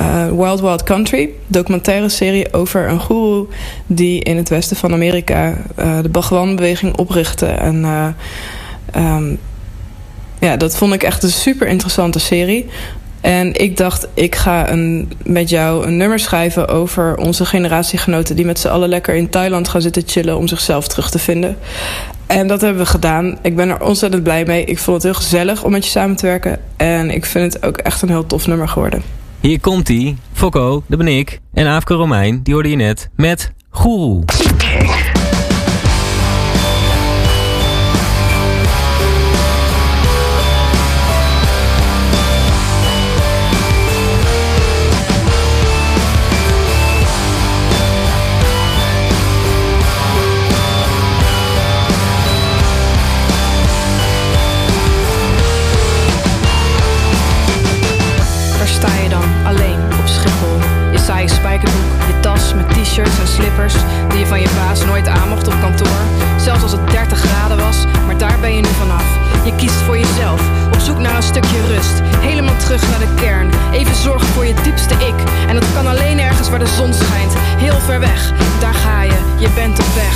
uh, 0.00 0.28
Wild 0.28 0.60
Wild 0.60 0.82
Country, 0.82 1.28
documentaire 1.46 2.08
serie 2.08 2.52
over 2.52 2.88
een 2.88 3.00
guru 3.00 3.46
die 3.86 4.22
in 4.22 4.36
het 4.36 4.48
westen 4.48 4.76
van 4.76 4.92
Amerika 4.92 5.54
uh, 5.78 6.02
de 6.02 6.08
Bhagwan-beweging 6.08 6.96
oprichtte. 6.96 7.46
En 7.46 7.80
uh, 7.80 8.06
um, 8.96 9.38
ja, 10.40 10.56
dat 10.56 10.76
vond 10.76 10.92
ik 10.94 11.02
echt 11.02 11.22
een 11.22 11.30
super 11.30 11.66
interessante 11.66 12.18
serie. 12.18 12.66
En 13.20 13.54
ik 13.54 13.76
dacht, 13.76 14.08
ik 14.14 14.34
ga 14.34 14.70
een, 14.70 15.12
met 15.24 15.48
jou 15.48 15.86
een 15.86 15.96
nummer 15.96 16.18
schrijven 16.18 16.68
over 16.68 17.16
onze 17.16 17.44
generatiegenoten 17.44 18.36
die 18.36 18.44
met 18.44 18.58
z'n 18.58 18.68
allen 18.68 18.88
lekker 18.88 19.14
in 19.14 19.30
Thailand 19.30 19.68
gaan 19.68 19.82
zitten 19.82 20.02
chillen 20.06 20.36
om 20.36 20.48
zichzelf 20.48 20.88
terug 20.88 21.10
te 21.10 21.18
vinden. 21.18 21.56
En 22.26 22.46
dat 22.46 22.60
hebben 22.60 22.82
we 22.82 22.88
gedaan. 22.88 23.38
Ik 23.42 23.56
ben 23.56 23.68
er 23.68 23.82
ontzettend 23.84 24.22
blij 24.22 24.44
mee. 24.44 24.64
Ik 24.64 24.78
vond 24.78 24.96
het 24.96 25.12
heel 25.12 25.22
gezellig 25.22 25.64
om 25.64 25.70
met 25.70 25.84
je 25.84 25.90
samen 25.90 26.16
te 26.16 26.26
werken. 26.26 26.58
En 26.76 27.10
ik 27.10 27.26
vind 27.26 27.52
het 27.52 27.64
ook 27.64 27.76
echt 27.76 28.02
een 28.02 28.08
heel 28.08 28.26
tof 28.26 28.46
nummer 28.46 28.68
geworden. 28.68 29.02
Hier 29.40 29.60
komt 29.60 29.88
hij. 29.88 30.16
Fokko, 30.32 30.82
dat 30.86 30.98
ben 30.98 31.08
ik. 31.08 31.40
En 31.52 31.66
Aafke 31.66 31.94
Romein, 31.94 32.40
die 32.42 32.54
hoorde 32.54 32.70
je 32.70 32.76
net, 32.76 33.08
met 33.16 33.52
Guru. 33.70 34.20
Van 64.30 64.40
je 64.40 64.50
baas 64.64 64.84
nooit 64.84 65.08
aan 65.08 65.28
mocht 65.28 65.46
op 65.46 65.60
kantoor. 65.60 66.02
Zelfs 66.36 66.62
als 66.62 66.72
het 66.72 66.90
30 66.90 67.18
graden 67.18 67.56
was, 67.56 67.78
maar 68.06 68.18
daar 68.18 68.38
ben 68.40 68.54
je 68.54 68.60
nu 68.60 68.72
vanaf. 68.78 69.06
Je 69.44 69.54
kiest 69.54 69.80
voor 69.86 69.98
jezelf, 69.98 70.40
op 70.74 70.80
zoek 70.80 70.98
naar 70.98 71.16
een 71.16 71.30
stukje 71.32 71.66
rust. 71.66 71.96
Helemaal 72.28 72.56
terug 72.56 72.82
naar 72.90 72.98
de 72.98 73.14
kern, 73.14 73.50
even 73.72 73.94
zorgen 73.94 74.28
voor 74.34 74.46
je 74.46 74.54
diepste 74.62 74.94
ik. 74.94 75.18
En 75.48 75.54
dat 75.54 75.64
kan 75.74 75.86
alleen 75.86 76.18
ergens 76.20 76.48
waar 76.50 76.58
de 76.58 76.74
zon 76.78 76.92
schijnt, 76.94 77.34
heel 77.64 77.78
ver 77.88 78.00
weg. 78.00 78.32
Daar 78.60 78.74
ga 78.74 79.02
je, 79.02 79.18
je 79.38 79.48
bent 79.54 79.78
op 79.78 79.90
weg. 79.94 80.14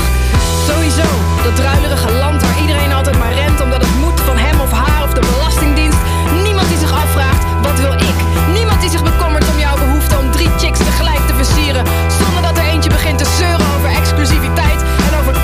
Sowieso, 0.69 1.09
dat 1.45 1.57
druilerige 1.57 2.13
land 2.13 2.43
waar 2.43 2.61
iedereen 2.61 2.93
altijd 2.93 3.19
maar 3.19 3.35
rent... 3.35 3.61
omdat 3.61 3.83
het 3.87 3.95
moet 4.05 4.21
van 4.21 4.37
hem 4.37 4.61
of 4.61 4.71
haar 4.71 5.03
of 5.05 5.13
de 5.13 5.25
belastingdienst. 5.33 6.03
Niemand 6.45 6.69
die 6.69 6.79
zich 6.79 6.93
afvraagt, 7.03 7.45
wat 7.63 7.79
wil 7.81 7.93
ik? 7.93 8.19
Niemand 8.57 8.81
die 8.81 8.91
zich 8.91 9.03
bekommert 9.03 9.49
om 9.53 9.59
jouw 9.59 9.79
behoefte 9.85 10.19
om 10.19 10.31
drie 10.31 10.51
chicks 10.59 10.79
tegelijk 10.79 11.27
te 11.27 11.35
versieren. 11.35 11.85
Zonder 12.21 12.43
dat 12.43 12.57
er 12.59 12.65
eentje 12.73 12.91
begint 12.91 13.19
te 13.19 13.29
zeuren 13.39 13.64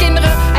kinderen 0.01 0.50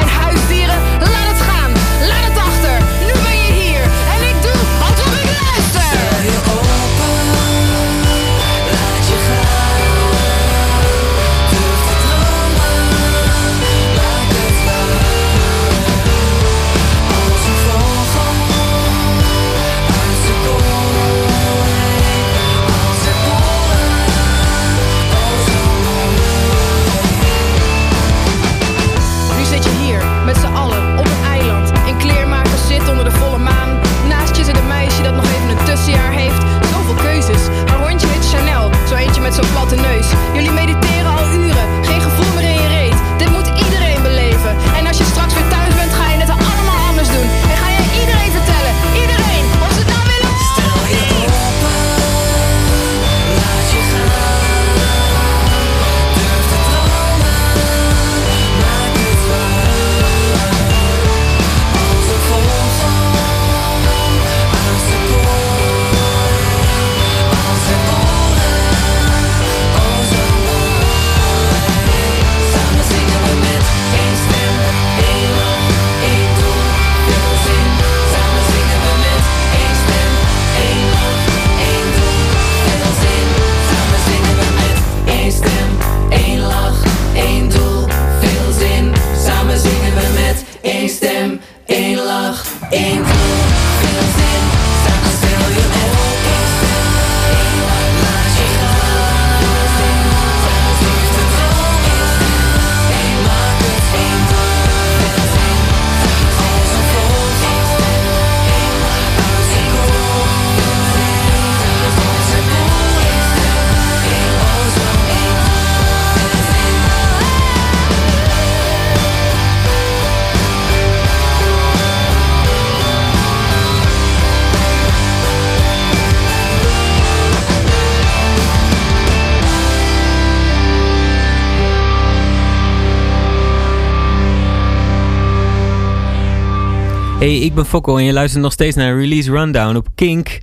Ik 137.40 137.54
ben 137.54 137.66
Fokko 137.66 137.98
en 137.98 138.04
je 138.04 138.14
luistert 138.14 138.44
nog 138.44 138.52
steeds 138.52 138.76
naar 138.76 138.98
Release 138.98 139.32
Rundown 139.32 139.76
op 139.76 139.88
Kink. 139.96 140.40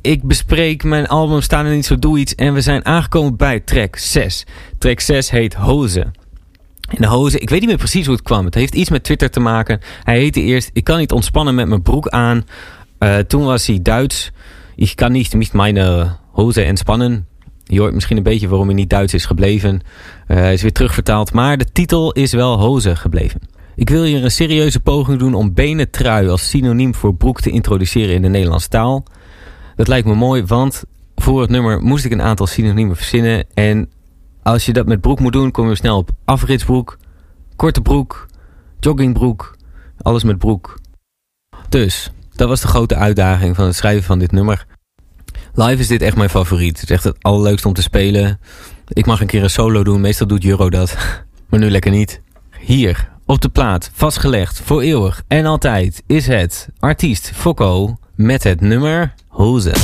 Ik 0.00 0.22
bespreek 0.22 0.84
mijn 0.84 1.06
album 1.06 1.40
Staan 1.40 1.66
er 1.66 1.74
niet 1.74 1.86
zo 1.86 1.98
doe 1.98 2.18
iets 2.18 2.34
en 2.34 2.54
we 2.54 2.60
zijn 2.60 2.84
aangekomen 2.84 3.36
bij 3.36 3.60
track 3.60 3.96
6. 3.96 4.46
Track 4.78 5.00
6 5.00 5.30
heet 5.30 5.54
Hoze. 5.54 6.00
En 6.88 6.96
de 6.96 7.06
hozen, 7.06 7.40
ik 7.40 7.50
weet 7.50 7.60
niet 7.60 7.68
meer 7.68 7.78
precies 7.78 8.06
hoe 8.06 8.14
het 8.14 8.24
kwam. 8.24 8.44
Het 8.44 8.54
heeft 8.54 8.74
iets 8.74 8.90
met 8.90 9.04
Twitter 9.04 9.30
te 9.30 9.40
maken. 9.40 9.80
Hij 10.02 10.18
heette 10.18 10.40
eerst, 10.40 10.70
ik 10.72 10.84
kan 10.84 10.98
niet 10.98 11.12
ontspannen 11.12 11.54
met 11.54 11.68
mijn 11.68 11.82
broek 11.82 12.08
aan. 12.08 12.46
Eh, 12.98 13.18
toen 13.18 13.44
was 13.44 13.66
hij 13.66 13.82
Duits. 13.82 14.32
Ik 14.76 14.96
kan 14.96 15.12
niet 15.12 15.34
met 15.34 15.52
mijn 15.52 16.08
hozen 16.32 16.64
entspannen. 16.66 17.26
Je 17.64 17.80
hoort 17.80 17.94
misschien 17.94 18.16
een 18.16 18.22
beetje 18.22 18.48
waarom 18.48 18.66
hij 18.66 18.76
niet 18.76 18.90
Duits 18.90 19.14
is 19.14 19.26
gebleven. 19.26 19.80
Eh, 20.26 20.36
hij 20.36 20.52
is 20.52 20.62
weer 20.62 20.72
terugvertaald, 20.72 21.32
maar 21.32 21.58
de 21.58 21.72
titel 21.72 22.12
is 22.12 22.32
wel 22.32 22.58
hozen 22.58 22.96
gebleven. 22.96 23.53
Ik 23.76 23.88
wil 23.88 24.02
hier 24.02 24.24
een 24.24 24.30
serieuze 24.30 24.80
poging 24.80 25.18
doen 25.18 25.34
om 25.34 25.54
benentrui 25.54 26.28
als 26.28 26.48
synoniem 26.48 26.94
voor 26.94 27.14
broek 27.14 27.40
te 27.40 27.50
introduceren 27.50 28.14
in 28.14 28.22
de 28.22 28.28
Nederlandse 28.28 28.68
taal. 28.68 29.04
Dat 29.76 29.88
lijkt 29.88 30.06
me 30.06 30.14
mooi, 30.14 30.44
want 30.44 30.84
voor 31.14 31.40
het 31.40 31.50
nummer 31.50 31.82
moest 31.82 32.04
ik 32.04 32.12
een 32.12 32.22
aantal 32.22 32.46
synoniemen 32.46 32.96
verzinnen. 32.96 33.46
En 33.54 33.90
als 34.42 34.66
je 34.66 34.72
dat 34.72 34.86
met 34.86 35.00
broek 35.00 35.20
moet 35.20 35.32
doen, 35.32 35.50
kom 35.50 35.68
je 35.68 35.74
snel 35.74 35.96
op 35.96 36.10
afritsbroek, 36.24 36.96
korte 37.56 37.80
broek, 37.80 38.26
joggingbroek, 38.80 39.56
alles 40.02 40.24
met 40.24 40.38
broek. 40.38 40.78
Dus, 41.68 42.10
dat 42.34 42.48
was 42.48 42.60
de 42.60 42.68
grote 42.68 42.94
uitdaging 42.94 43.56
van 43.56 43.64
het 43.64 43.76
schrijven 43.76 44.04
van 44.04 44.18
dit 44.18 44.32
nummer. 44.32 44.66
Live 45.54 45.80
is 45.80 45.88
dit 45.88 46.02
echt 46.02 46.16
mijn 46.16 46.30
favoriet. 46.30 46.80
Het 46.80 46.90
is 46.90 46.94
echt 46.96 47.04
het 47.04 47.22
allerleukste 47.22 47.68
om 47.68 47.74
te 47.74 47.82
spelen. 47.82 48.40
Ik 48.88 49.06
mag 49.06 49.20
een 49.20 49.26
keer 49.26 49.42
een 49.42 49.50
solo 49.50 49.84
doen, 49.84 50.00
meestal 50.00 50.26
doet 50.26 50.42
Juro 50.42 50.70
dat. 50.70 50.96
Maar 51.48 51.60
nu 51.60 51.70
lekker 51.70 51.90
niet. 51.90 52.22
Hier, 52.60 53.10
op 53.26 53.40
de 53.40 53.48
plaat, 53.48 53.90
vastgelegd, 53.94 54.60
voor 54.64 54.80
eeuwig 54.80 55.22
en 55.28 55.46
altijd, 55.46 56.02
is 56.06 56.26
het 56.26 56.68
artiest 56.78 57.30
Fokko 57.34 57.96
met 58.14 58.42
het 58.42 58.60
nummer 58.60 59.14
Hozen. 59.28 59.74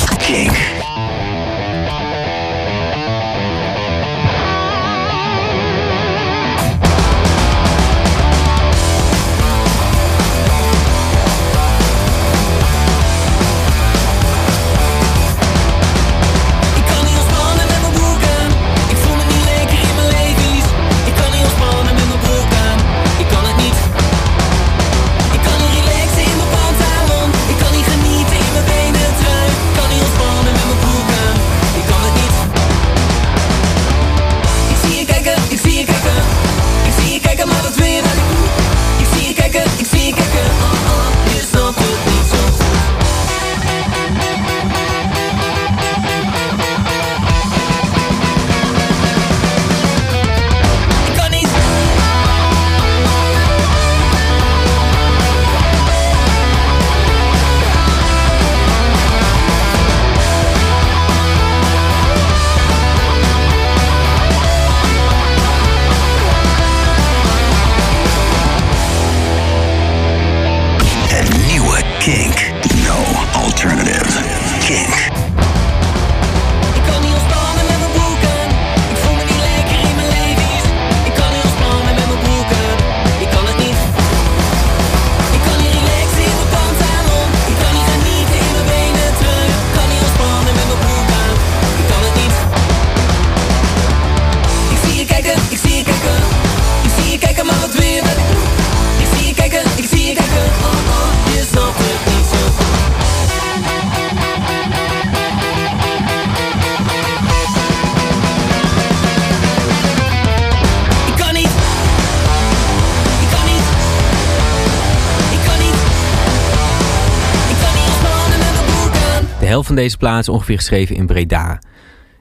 Van 119.71 119.79
deze 119.79 119.97
plaats 119.97 120.29
ongeveer 120.29 120.57
geschreven 120.57 120.97
in 120.97 121.07
Breda. 121.07 121.63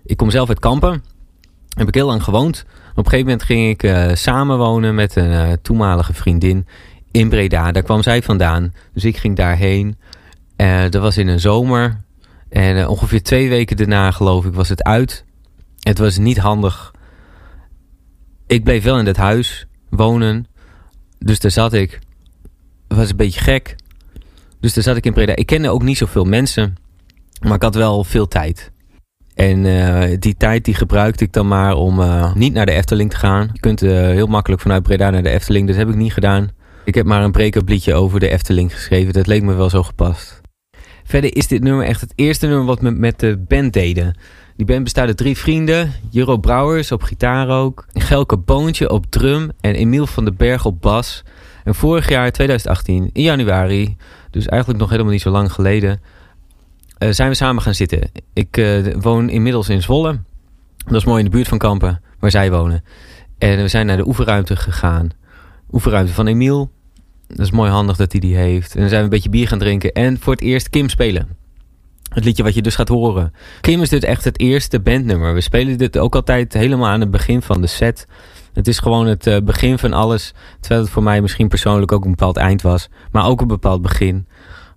Ik 0.05 0.17
kom 0.17 0.29
zelf 0.29 0.49
uit 0.49 0.59
Kampen. 0.59 1.03
Heb 1.77 1.87
ik 1.87 1.93
heel 1.93 2.07
lang 2.07 2.23
gewoond. 2.23 2.65
Op 2.91 2.97
een 2.97 3.03
gegeven 3.03 3.25
moment 3.25 3.43
ging 3.43 3.69
ik 3.69 3.83
eh, 3.83 4.15
samenwonen 4.15 4.95
met 4.95 5.15
een 5.15 5.31
eh, 5.31 5.51
toenmalige 5.61 6.13
vriendin 6.13 6.67
in 7.11 7.29
Breda. 7.29 7.71
Daar 7.71 7.83
kwam 7.83 8.03
zij 8.03 8.21
vandaan. 8.21 8.73
Dus 8.93 9.05
ik 9.05 9.17
ging 9.17 9.35
daarheen. 9.35 9.97
Eh, 10.55 10.81
dat 10.89 11.01
was 11.01 11.17
in 11.17 11.27
een 11.27 11.39
zomer. 11.39 12.01
En 12.49 12.87
ongeveer 12.87 13.23
twee 13.23 13.49
weken 13.49 13.77
daarna, 13.77 14.11
geloof 14.11 14.45
ik, 14.45 14.53
was 14.53 14.69
het 14.69 14.83
uit. 14.83 15.25
Het 15.79 15.97
was 15.97 16.17
niet 16.17 16.37
handig. 16.37 16.93
Ik 18.47 18.63
bleef 18.63 18.83
wel 18.83 18.99
in 18.99 19.05
dat 19.05 19.17
huis 19.17 19.67
wonen. 19.89 20.47
Dus 21.19 21.39
daar 21.39 21.51
zat 21.51 21.73
ik. 21.73 21.99
Het 22.87 22.97
was 22.97 23.09
een 23.09 23.15
beetje 23.15 23.41
gek. 23.41 23.75
Dus 24.59 24.73
daar 24.73 24.83
zat 24.83 24.97
ik 24.97 25.05
in 25.05 25.13
Breda. 25.13 25.35
Ik 25.35 25.45
kende 25.45 25.69
ook 25.69 25.83
niet 25.83 25.97
zoveel 25.97 26.25
mensen. 26.25 26.87
Maar 27.39 27.53
ik 27.53 27.61
had 27.61 27.75
wel 27.75 28.03
veel 28.03 28.27
tijd. 28.27 28.71
En 29.35 29.65
eh, 29.65 30.17
die 30.19 30.37
tijd 30.37 30.65
die 30.65 30.73
gebruikte 30.73 31.23
ik 31.23 31.33
dan 31.33 31.47
maar 31.47 31.75
om 31.75 32.01
eh, 32.01 32.33
niet 32.33 32.53
naar 32.53 32.65
de 32.65 32.71
Efteling 32.71 33.09
te 33.09 33.15
gaan. 33.15 33.49
Je 33.53 33.59
kunt 33.59 33.81
eh, 33.81 33.91
heel 33.91 34.27
makkelijk 34.27 34.61
vanuit 34.61 34.83
Breda 34.83 35.09
naar 35.09 35.23
de 35.23 35.29
Efteling. 35.29 35.67
Dat 35.67 35.75
heb 35.75 35.89
ik 35.89 35.95
niet 35.95 36.13
gedaan. 36.13 36.49
Ik 36.85 36.95
heb 36.95 37.05
maar 37.05 37.23
een 37.23 37.31
break-up 37.31 37.69
liedje 37.69 37.93
over 37.93 38.19
de 38.19 38.29
Efteling 38.29 38.73
geschreven. 38.73 39.13
Dat 39.13 39.27
leek 39.27 39.43
me 39.43 39.53
wel 39.53 39.69
zo 39.69 39.83
gepast. 39.83 40.41
Verder 41.03 41.35
is 41.35 41.47
dit 41.47 41.63
nummer 41.63 41.85
echt 41.85 42.01
het 42.01 42.13
eerste 42.15 42.47
nummer 42.47 42.65
wat 42.65 42.79
we 42.79 42.89
met 42.89 43.19
de 43.19 43.37
band 43.47 43.73
deden. 43.73 44.17
Die 44.55 44.65
band 44.65 44.83
bestaat 44.83 45.07
uit 45.07 45.17
drie 45.17 45.37
vrienden. 45.37 45.91
Juro 46.09 46.37
Brouwers 46.37 46.91
op 46.91 47.03
gitaar 47.03 47.49
ook. 47.49 47.85
Gelke 47.93 48.37
Boontje 48.37 48.89
op 48.89 49.05
drum. 49.05 49.51
En 49.61 49.75
Emiel 49.75 50.07
van 50.07 50.25
den 50.25 50.35
Berg 50.35 50.65
op 50.65 50.81
bas. 50.81 51.23
En 51.63 51.75
vorig 51.75 52.09
jaar, 52.09 52.31
2018, 52.31 53.09
in 53.13 53.23
januari... 53.23 53.97
dus 54.31 54.45
eigenlijk 54.45 54.81
nog 54.81 54.89
helemaal 54.89 55.11
niet 55.11 55.21
zo 55.21 55.29
lang 55.29 55.51
geleden... 55.51 56.01
eh, 56.99 57.09
zijn 57.09 57.29
we 57.29 57.35
samen 57.35 57.61
gaan 57.61 57.73
zitten. 57.73 58.11
Ik 58.33 58.57
eh, 58.57 58.93
woon 58.99 59.29
inmiddels 59.29 59.69
in 59.69 59.81
Zwolle. 59.81 60.19
Dat 60.77 60.95
is 60.95 61.05
mooi 61.05 61.19
in 61.19 61.25
de 61.25 61.35
buurt 61.35 61.47
van 61.47 61.57
Kampen, 61.57 62.01
waar 62.19 62.31
zij 62.31 62.51
wonen. 62.51 62.83
En 63.37 63.57
we 63.57 63.67
zijn 63.67 63.85
naar 63.85 63.97
de 63.97 64.07
oefenruimte 64.07 64.55
gegaan. 64.55 65.09
Oefenruimte 65.71 66.13
van 66.13 66.27
Emiel. 66.27 66.71
Dat 67.27 67.39
is 67.39 67.51
mooi 67.51 67.71
handig 67.71 67.97
dat 67.97 68.11
hij 68.11 68.21
die 68.21 68.35
heeft. 68.35 68.73
En 68.73 68.79
dan 68.79 68.89
zijn 68.89 68.99
we 68.99 69.05
een 69.05 69.13
beetje 69.13 69.29
bier 69.29 69.47
gaan 69.47 69.59
drinken. 69.59 69.91
En 69.91 70.19
voor 70.19 70.33
het 70.33 70.41
eerst 70.41 70.69
Kim 70.69 70.89
spelen. 70.89 71.37
Het 72.09 72.25
liedje 72.25 72.43
wat 72.43 72.53
je 72.53 72.61
dus 72.61 72.75
gaat 72.75 72.87
horen. 72.87 73.33
Kim 73.61 73.81
is 73.81 73.89
dit 73.89 74.03
echt 74.03 74.23
het 74.23 74.39
eerste 74.39 74.79
bandnummer. 74.79 75.33
We 75.33 75.41
spelen 75.41 75.77
dit 75.77 75.97
ook 75.97 76.15
altijd 76.15 76.53
helemaal 76.53 76.87
aan 76.87 76.99
het 76.99 77.11
begin 77.11 77.41
van 77.41 77.61
de 77.61 77.67
set. 77.67 78.07
Het 78.53 78.67
is 78.67 78.79
gewoon 78.79 79.07
het 79.07 79.27
eh, 79.27 79.37
begin 79.43 79.77
van 79.77 79.93
alles. 79.93 80.33
Terwijl 80.59 80.81
het 80.81 80.91
voor 80.91 81.03
mij 81.03 81.21
misschien 81.21 81.47
persoonlijk 81.47 81.91
ook 81.91 82.03
een 82.03 82.09
bepaald 82.09 82.37
eind 82.37 82.61
was. 82.61 82.89
Maar 83.11 83.25
ook 83.25 83.41
een 83.41 83.47
bepaald 83.47 83.81
begin. 83.81 84.27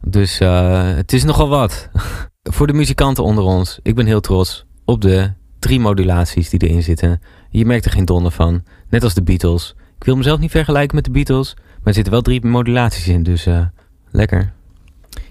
Dus 0.06 0.40
eh, 0.40 0.94
het 0.94 1.12
is 1.12 1.24
nogal 1.24 1.48
wat. 1.48 1.88
voor 2.42 2.66
de 2.66 2.72
muzikanten 2.72 3.24
onder 3.24 3.44
ons. 3.44 3.78
Ik 3.82 3.94
ben 3.94 4.06
heel 4.06 4.20
trots 4.20 4.64
op 4.84 5.00
de 5.00 5.32
drie 5.58 5.80
modulaties 5.80 6.48
die 6.48 6.68
erin 6.68 6.82
zitten. 6.82 7.20
Je 7.50 7.66
merkt 7.66 7.84
er 7.84 7.90
geen 7.90 8.04
donder 8.04 8.32
van. 8.32 8.62
Net 8.90 9.04
als 9.04 9.14
de 9.14 9.22
Beatles. 9.22 9.74
Ik 9.98 10.04
wil 10.04 10.16
mezelf 10.16 10.38
niet 10.38 10.50
vergelijken 10.50 10.96
met 10.96 11.04
de 11.04 11.10
Beatles. 11.10 11.54
Maar 11.56 11.80
er 11.84 11.94
zitten 11.94 12.12
wel 12.12 12.22
drie 12.22 12.46
modulaties 12.46 13.08
in. 13.08 13.22
Dus 13.22 13.46
eh, 13.46 13.60
lekker. 14.10 14.52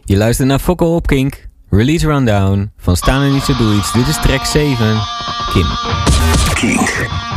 Je 0.03 0.17
luistert 0.17 0.47
naar 0.47 0.59
Fokko 0.59 0.95
op 0.95 1.07
Kink. 1.07 1.47
Release 1.69 2.07
Rundown. 2.07 2.71
Van 2.77 2.95
Staan 2.95 3.21
en 3.21 3.31
Niet 3.31 3.43
Zo 3.43 3.57
Doe 3.57 3.75
Iets. 3.75 3.93
Dit 3.93 4.07
is 4.07 4.21
track 4.21 4.45
7. 4.45 5.01
Kim. 5.53 5.67
Kink. 6.53 7.29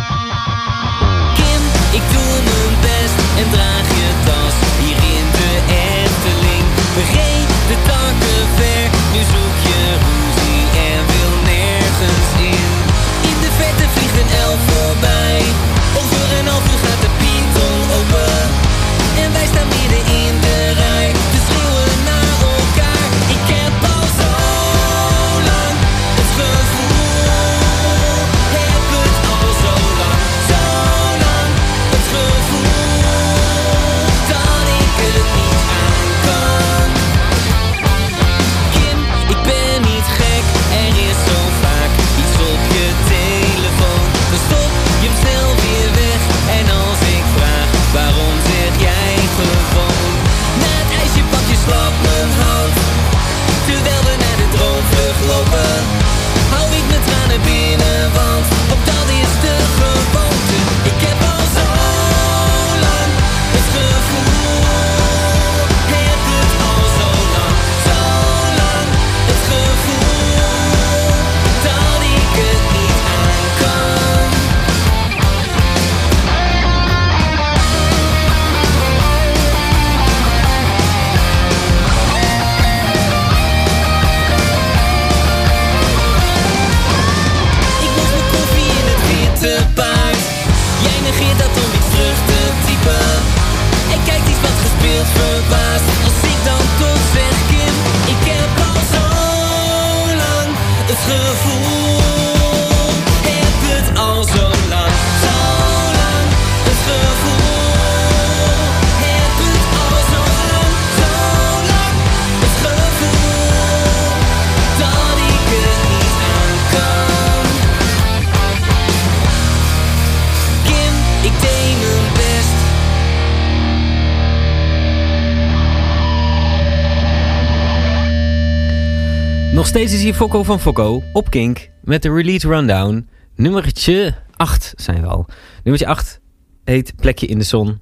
Steeds 129.85 129.99
is 129.99 130.05
hier 130.05 130.15
Fokko 130.15 130.43
van 130.43 130.61
Fokko 130.61 131.03
op 131.13 131.31
Kink 131.31 131.69
met 131.83 132.03
de 132.03 132.13
release 132.13 132.49
rundown. 132.49 133.09
Nummertje 133.37 134.15
8 134.37 134.73
zijn 134.77 135.01
we 135.01 135.07
al. 135.07 135.27
Nummertje 135.63 135.87
8 135.87 136.21
heet 136.65 136.97
Plekje 136.97 137.27
in 137.27 137.39
de 137.39 137.45
Zon. 137.45 137.79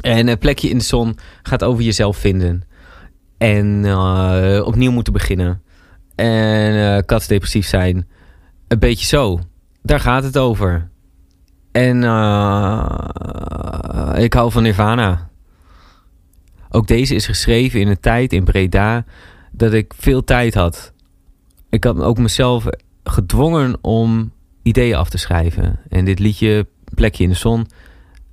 En 0.00 0.28
eh, 0.28 0.38
Plekje 0.38 0.68
in 0.68 0.78
de 0.78 0.84
Zon 0.84 1.18
gaat 1.42 1.64
over 1.64 1.82
jezelf 1.84 2.16
vinden. 2.16 2.62
En 3.38 3.84
eh, 3.84 4.62
opnieuw 4.64 4.90
moeten 4.90 5.12
beginnen. 5.12 5.62
En 6.14 6.96
eh 6.96 7.02
katsdepressief 7.06 7.66
zijn. 7.66 8.08
Een 8.68 8.78
beetje 8.78 9.06
zo. 9.06 9.40
Daar 9.82 10.00
gaat 10.00 10.24
het 10.24 10.38
over. 10.38 10.90
En 11.72 11.96
ik 14.22 14.32
hou 14.32 14.52
van 14.52 14.62
Nirvana. 14.62 15.30
Ook 16.70 16.86
deze 16.86 17.14
is 17.14 17.26
geschreven 17.26 17.80
in 17.80 17.88
een 17.88 18.00
tijd 18.00 18.32
in 18.32 18.44
Breda 18.44 19.04
dat 19.52 19.72
ik 19.72 19.92
veel 19.96 20.24
tijd 20.24 20.54
had. 20.54 20.96
Ik 21.70 21.84
had 21.84 22.00
ook 22.00 22.18
mezelf 22.18 22.66
gedwongen 23.04 23.78
om 23.80 24.32
ideeën 24.62 24.96
af 24.96 25.08
te 25.08 25.18
schrijven. 25.18 25.80
En 25.88 26.04
dit 26.04 26.18
liedje, 26.18 26.66
Plekje 26.94 27.22
in 27.22 27.28
de 27.28 27.36
Zon, 27.36 27.66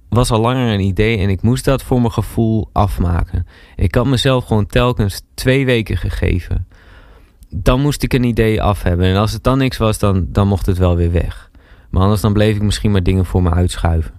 was 0.10 0.32
al 0.32 0.40
langer 0.40 0.74
een 0.74 0.80
idee 0.80 1.18
en 1.18 1.30
ik 1.30 1.42
moest 1.42 1.66
dat 1.66 1.84
voor 1.84 2.00
mijn 2.00 2.12
gevoel 2.12 2.70
afmaken. 2.72 3.48
Ik 3.76 3.96
had 3.96 4.06
mezelf 4.06 4.46
gewoon 4.46 4.66
telkens 4.66 5.22
twee 5.34 5.66
weken 5.66 5.98
gegeven. 5.98 6.68
Dan 7.50 7.82
moest 7.82 8.04
ik 8.04 8.14
een 8.14 8.24
idee 8.24 8.62
af 8.62 8.84
hebben. 8.84 9.06
En 9.06 9.16
als 9.16 9.32
het 9.32 9.44
dan 9.44 9.58
niks 9.58 9.78
was, 9.78 10.00
dan, 10.00 10.26
dan 10.30 10.48
mocht 10.48 10.66
het 10.66 10.78
wel 10.78 10.96
weer 10.96 11.12
weg. 11.12 11.50
Maar 11.90 12.02
anders 12.02 12.22
dan 12.22 12.34
bleef 12.34 12.56
ik 12.56 12.62
misschien 12.62 12.92
maar 12.92 13.04
dingen 13.04 13.26
voor 13.26 13.44
me 13.44 13.50
uitschuiven. 13.50 14.14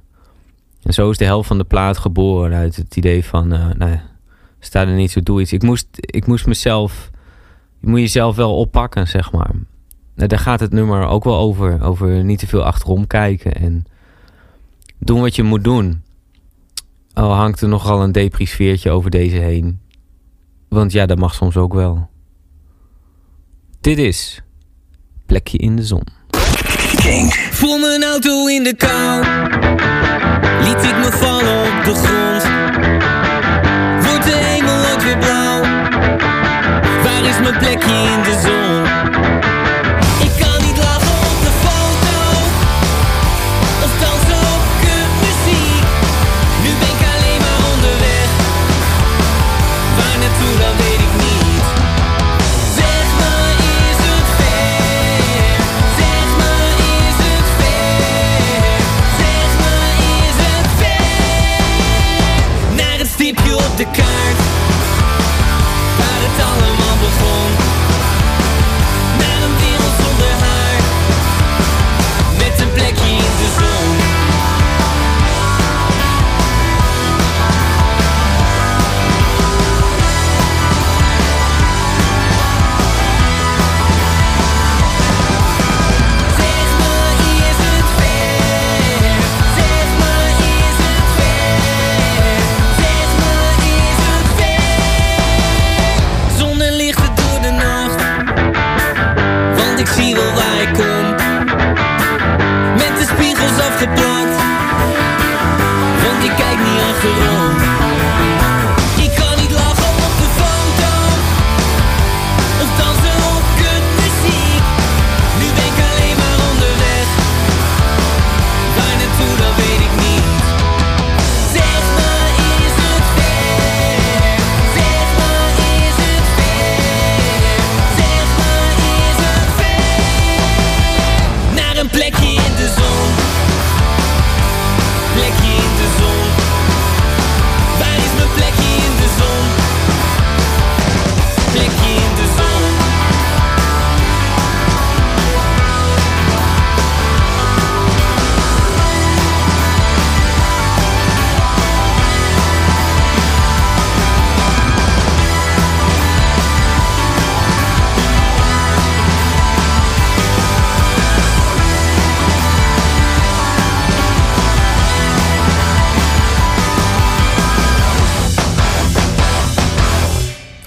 En 0.83 0.95
zo 0.95 1.11
is 1.11 1.19
de 1.19 1.25
helft 1.25 1.49
van 1.49 1.59
de 1.59 1.65
plaat 1.65 1.99
geboren 1.99 2.55
uit 2.55 2.77
het 2.77 2.97
idee 2.97 3.25
van, 3.25 3.53
eh 3.53 3.69
nou 3.79 3.91
ja, 3.91 4.03
sta 4.61 4.81
er 4.81 4.95
niet 4.95 5.11
zo, 5.11 5.21
doe 5.23 5.41
iets. 5.41 5.53
Ik 5.53 5.63
moest, 5.63 5.89
ik 6.01 6.27
moest 6.27 6.47
mezelf, 6.47 7.11
je 7.87 7.93
moet 7.93 8.01
jezelf 8.01 8.37
wel 8.37 8.57
oppakken, 8.59 9.09
zeg 9.09 9.33
maar. 9.33 9.51
Nou, 10.15 10.29
daar 10.29 10.39
gaat 10.39 10.61
het 10.61 10.73
nummer 10.73 11.07
ook 11.07 11.25
wel 11.25 11.37
over. 11.37 11.83
Over 11.83 12.25
niet 12.25 12.39
te 12.39 12.47
veel 12.47 12.65
achterom 12.65 13.07
kijken 13.07 13.53
en 13.53 13.85
doen 14.99 15.21
wat 15.21 15.37
je 15.37 15.43
moet 15.43 15.65
doen. 15.65 16.03
Al 17.13 17.33
hangt 17.33 17.61
er 17.61 17.69
nogal 17.69 18.03
een 18.03 18.13
depri-sfeertje 18.13 18.91
over 18.91 19.11
deze 19.11 19.37
heen. 19.37 19.81
Want 20.69 20.93
ja, 20.93 21.07
dat 21.07 21.19
mag 21.19 21.35
soms 21.35 21.57
ook 21.57 21.75
wel. 21.75 22.09
Dit 23.81 23.99
is 23.99 24.43
Plekje 25.27 25.59
in 25.59 25.77
de 25.77 25.83
Zon. 25.83 26.07
Kink. 26.97 27.35
Voel 27.35 27.79
mijn 27.79 28.05
auto 28.05 28.47
in 28.47 28.63
de 28.63 28.75
kou. 28.75 29.21
Liet 30.63 30.85
ik 30.85 30.97
me 30.97 31.09
vallen 31.13 31.79
op 31.79 31.85
de 31.85 31.95
grond. 31.95 32.96
Waar 37.27 37.35
is 37.35 37.41
mijn 37.41 39.16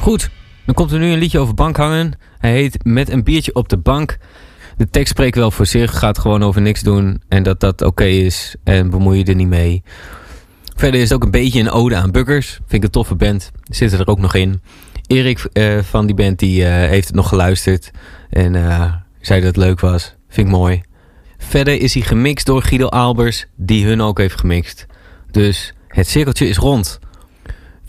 Goed, 0.10 0.30
dan 0.66 0.76
komt 0.76 0.92
er 0.92 1.00
nu 1.00 1.12
een 1.12 1.20
liedje 1.20 1.40
over 1.40 1.54
bank 1.54 1.78
hangen. 1.78 2.14
Hij 2.38 2.52
heet 2.52 2.84
Met 2.84 3.10
een 3.10 3.24
biertje 3.24 3.56
op 3.56 3.70
de 3.70 3.78
bank. 3.78 4.18
De 4.78 4.90
tekst 4.90 5.10
spreekt 5.10 5.36
wel 5.36 5.52
voor 5.52 5.66
zich, 5.66 6.00
gaat 6.00 6.18
gewoon 6.18 6.44
over 6.44 6.62
niks 6.62 6.82
doen. 6.82 7.22
En 7.28 7.44
dat 7.44 7.60
dat 7.60 7.82
oké 7.82 8.04
is 8.04 8.56
en 8.64 8.90
bemoei 8.90 9.18
je 9.18 9.24
er 9.24 9.36
niet 9.36 9.48
mee. 9.48 9.84
Verder 10.76 11.02
is 11.02 11.10
het 11.10 11.14
ook 11.18 11.24
een 11.24 11.32
beetje 11.32 11.60
een 11.60 11.70
ode 11.70 11.96
aan 11.96 12.12
Buggers. 12.12 12.48
Vind 12.48 12.74
ik 12.74 12.84
een 12.84 12.90
toffe 12.90 13.16
band. 13.16 13.52
Zit 13.64 13.92
er 13.92 14.08
ook 14.08 14.20
nog 14.20 14.36
in. 14.36 14.62
Erik 15.08 15.40
eh, 15.54 15.80
van 15.82 16.06
die 16.06 16.16
band 16.16 16.40
die, 16.40 16.66
eh, 16.66 16.90
heeft 16.90 17.08
het 17.08 17.16
nog 17.16 17.28
geluisterd. 17.28 17.92
En 18.30 18.56
eh, 18.56 18.94
zei 19.22 19.40
dat 19.40 19.56
het 19.56 19.66
leuk 19.66 19.80
was. 19.80 20.16
Vind 20.30 20.48
ik 20.48 20.54
mooi. 20.54 20.82
Verder 21.38 21.82
is 21.82 21.94
hij 21.94 22.04
gemixt 22.04 22.46
door 22.46 22.62
Guido 22.62 22.88
Albers, 22.88 23.46
die 23.56 23.86
hun 23.86 24.02
ook 24.02 24.18
heeft 24.18 24.40
gemixt. 24.40 24.86
Dus 25.32 25.74
het 25.88 26.08
cirkeltje 26.08 26.48
is 26.48 26.58
rond. 26.58 27.00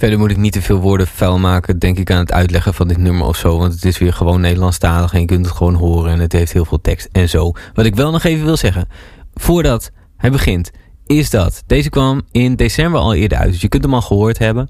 Verder 0.00 0.18
moet 0.18 0.30
ik 0.30 0.36
niet 0.36 0.52
te 0.52 0.62
veel 0.62 0.80
woorden 0.80 1.06
vuil 1.06 1.38
maken, 1.38 1.78
denk 1.78 1.98
ik, 1.98 2.10
aan 2.10 2.18
het 2.18 2.32
uitleggen 2.32 2.74
van 2.74 2.88
dit 2.88 2.96
nummer 2.96 3.26
of 3.26 3.36
zo. 3.36 3.58
Want 3.58 3.72
het 3.72 3.84
is 3.84 3.98
weer 3.98 4.12
gewoon 4.12 4.40
Nederlandstalig 4.40 5.12
en 5.12 5.20
je 5.20 5.26
kunt 5.26 5.46
het 5.46 5.54
gewoon 5.54 5.74
horen. 5.74 6.12
En 6.12 6.18
het 6.18 6.32
heeft 6.32 6.52
heel 6.52 6.64
veel 6.64 6.80
tekst 6.80 7.08
en 7.12 7.28
zo. 7.28 7.52
Wat 7.74 7.84
ik 7.84 7.94
wel 7.94 8.10
nog 8.10 8.24
even 8.24 8.44
wil 8.44 8.56
zeggen, 8.56 8.88
voordat 9.34 9.90
hij 10.16 10.30
begint, 10.30 10.70
is 11.06 11.30
dat 11.30 11.62
deze 11.66 11.90
kwam 11.90 12.22
in 12.30 12.56
december 12.56 13.00
al 13.00 13.14
eerder 13.14 13.38
uit. 13.38 13.50
Dus 13.50 13.60
je 13.60 13.68
kunt 13.68 13.82
hem 13.82 13.94
al 13.94 14.02
gehoord 14.02 14.38
hebben. 14.38 14.68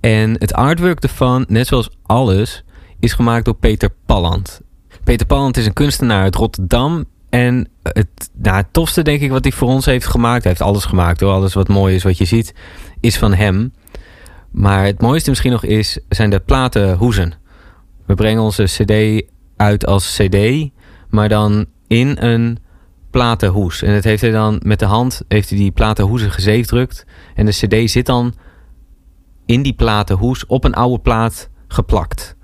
En 0.00 0.36
het 0.38 0.54
artwork 0.54 1.02
ervan, 1.02 1.44
net 1.48 1.66
zoals 1.66 1.90
alles, 2.02 2.64
is 3.00 3.12
gemaakt 3.12 3.44
door 3.44 3.56
Peter 3.56 3.90
Palland. 4.06 4.60
Peter 5.04 5.26
Palland 5.26 5.56
is 5.56 5.66
een 5.66 5.72
kunstenaar 5.72 6.22
uit 6.22 6.34
Rotterdam. 6.34 7.04
En 7.30 7.68
het, 7.82 8.30
nou, 8.32 8.56
het 8.56 8.72
tofste, 8.72 9.02
denk 9.02 9.20
ik, 9.20 9.30
wat 9.30 9.44
hij 9.44 9.52
voor 9.52 9.68
ons 9.68 9.84
heeft 9.84 10.06
gemaakt. 10.06 10.42
Hij 10.42 10.52
heeft 10.52 10.64
alles 10.64 10.84
gemaakt 10.84 11.20
hoor. 11.20 11.32
Alles 11.32 11.54
wat 11.54 11.68
mooi 11.68 11.94
is, 11.94 12.02
wat 12.02 12.18
je 12.18 12.24
ziet, 12.24 12.54
is 13.00 13.18
van 13.18 13.34
hem. 13.34 13.72
Maar 14.52 14.84
het 14.84 15.00
mooiste 15.00 15.28
misschien 15.30 15.52
nog 15.52 15.64
is, 15.64 15.98
zijn 16.08 16.30
de 16.30 16.40
platenhoezen. 16.40 17.32
We 18.06 18.14
brengen 18.14 18.42
onze 18.42 18.64
cd 18.64 19.24
uit 19.56 19.86
als 19.86 20.16
cd, 20.16 20.68
maar 21.08 21.28
dan 21.28 21.66
in 21.86 22.16
een 22.20 22.58
platenhoes. 23.10 23.82
En 23.82 23.92
het 23.92 24.04
heeft 24.04 24.22
hij 24.22 24.30
dan 24.30 24.60
met 24.64 24.78
de 24.78 24.84
hand, 24.84 25.22
heeft 25.28 25.48
hij 25.48 25.58
die 25.58 25.70
platenhoezen 25.70 26.30
gezeefdrukt. 26.30 27.06
En 27.34 27.46
de 27.46 27.52
cd 27.52 27.90
zit 27.90 28.06
dan 28.06 28.34
in 29.46 29.62
die 29.62 29.74
platenhoes 29.74 30.46
op 30.46 30.64
een 30.64 30.74
oude 30.74 31.02
plaat 31.02 31.50
geplakt. 31.68 32.36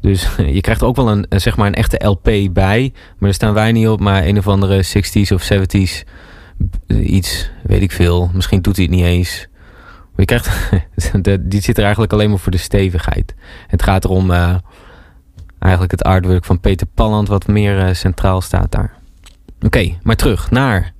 Dus 0.00 0.28
je 0.56 0.60
krijgt 0.60 0.82
ook 0.82 0.96
wel 0.96 1.08
een, 1.08 1.26
zeg 1.28 1.56
maar 1.56 1.66
een 1.66 1.74
echte 1.74 2.06
LP 2.06 2.52
bij. 2.52 2.90
Maar 2.92 3.14
daar 3.18 3.34
staan 3.34 3.54
wij 3.54 3.72
niet 3.72 3.88
op. 3.88 4.00
Maar 4.00 4.26
een 4.26 4.38
of 4.38 4.48
andere 4.48 4.84
60s 4.84 5.32
of 5.34 5.50
70s 5.52 6.08
iets, 6.86 7.50
weet 7.62 7.82
ik 7.82 7.92
veel. 7.92 8.30
Misschien 8.34 8.62
doet 8.62 8.76
hij 8.76 8.84
het 8.84 8.94
niet 8.94 9.04
eens. 9.04 9.48
Maar 10.16 10.16
je 10.16 10.24
krijgt, 10.24 10.50
de- 11.24 11.48
die 11.48 11.60
zit 11.62 11.76
er 11.76 11.82
eigenlijk 11.82 12.12
alleen 12.12 12.30
maar 12.30 12.38
voor 12.38 12.52
de 12.52 12.58
stevigheid. 12.58 13.34
Het 13.66 13.82
gaat 13.82 14.04
erom 14.04 14.30
eh, 14.30 14.54
eigenlijk 15.58 15.92
het 15.92 16.02
artwork 16.04 16.44
van 16.44 16.60
Peter 16.60 16.86
Palland 16.86 17.28
wat 17.28 17.46
meer 17.46 17.78
eh, 17.86 17.94
centraal 17.94 18.40
staat 18.40 18.70
daar. 18.72 18.92
Oké, 19.62 19.98
maar 20.02 20.16
terug 20.16 20.50
naar 20.50 20.92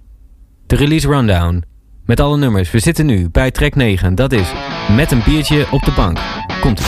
de 0.66 0.76
release 0.76 1.08
rundown. 1.08 1.64
Met 2.04 2.20
alle 2.20 2.36
nummers. 2.36 2.70
We 2.70 2.78
zitten 2.78 3.06
nu 3.06 3.28
bij 3.28 3.50
track 3.50 3.74
9. 3.74 4.14
Dat 4.14 4.32
is 4.32 4.48
Met 4.96 5.10
een 5.12 5.22
biertje 5.24 5.66
op 5.70 5.82
de 5.84 5.90
bank. 5.92 6.18
Komt 6.60 6.78
ie. 6.80 6.86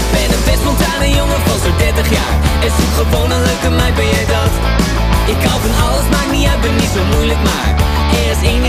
Ik 0.00 0.06
ben 0.12 0.28
een 0.36 0.44
best 0.44 0.62
jongen 1.16 1.40
van 1.46 1.58
zo'n 1.58 1.78
30 1.78 2.10
jaar 2.10 2.34
En 2.64 2.70
zoek 2.78 2.92
gewoon 3.06 3.30
een 3.30 3.42
leuke 3.42 3.70
meid, 3.70 3.94
ben 3.94 4.04
jij 4.04 4.26
dat? 4.36 4.52
Ik 5.32 5.40
hou 5.48 5.60
van 5.60 5.74
alles, 5.84 6.06
maakt 6.10 6.30
niet 6.32 6.48
ben 6.60 6.74
niet 6.74 6.92
zo 6.96 7.02
moeilijk 7.14 7.42
maar 7.48 7.70
Er 8.18 8.30
is 8.30 8.40
één 8.50 8.64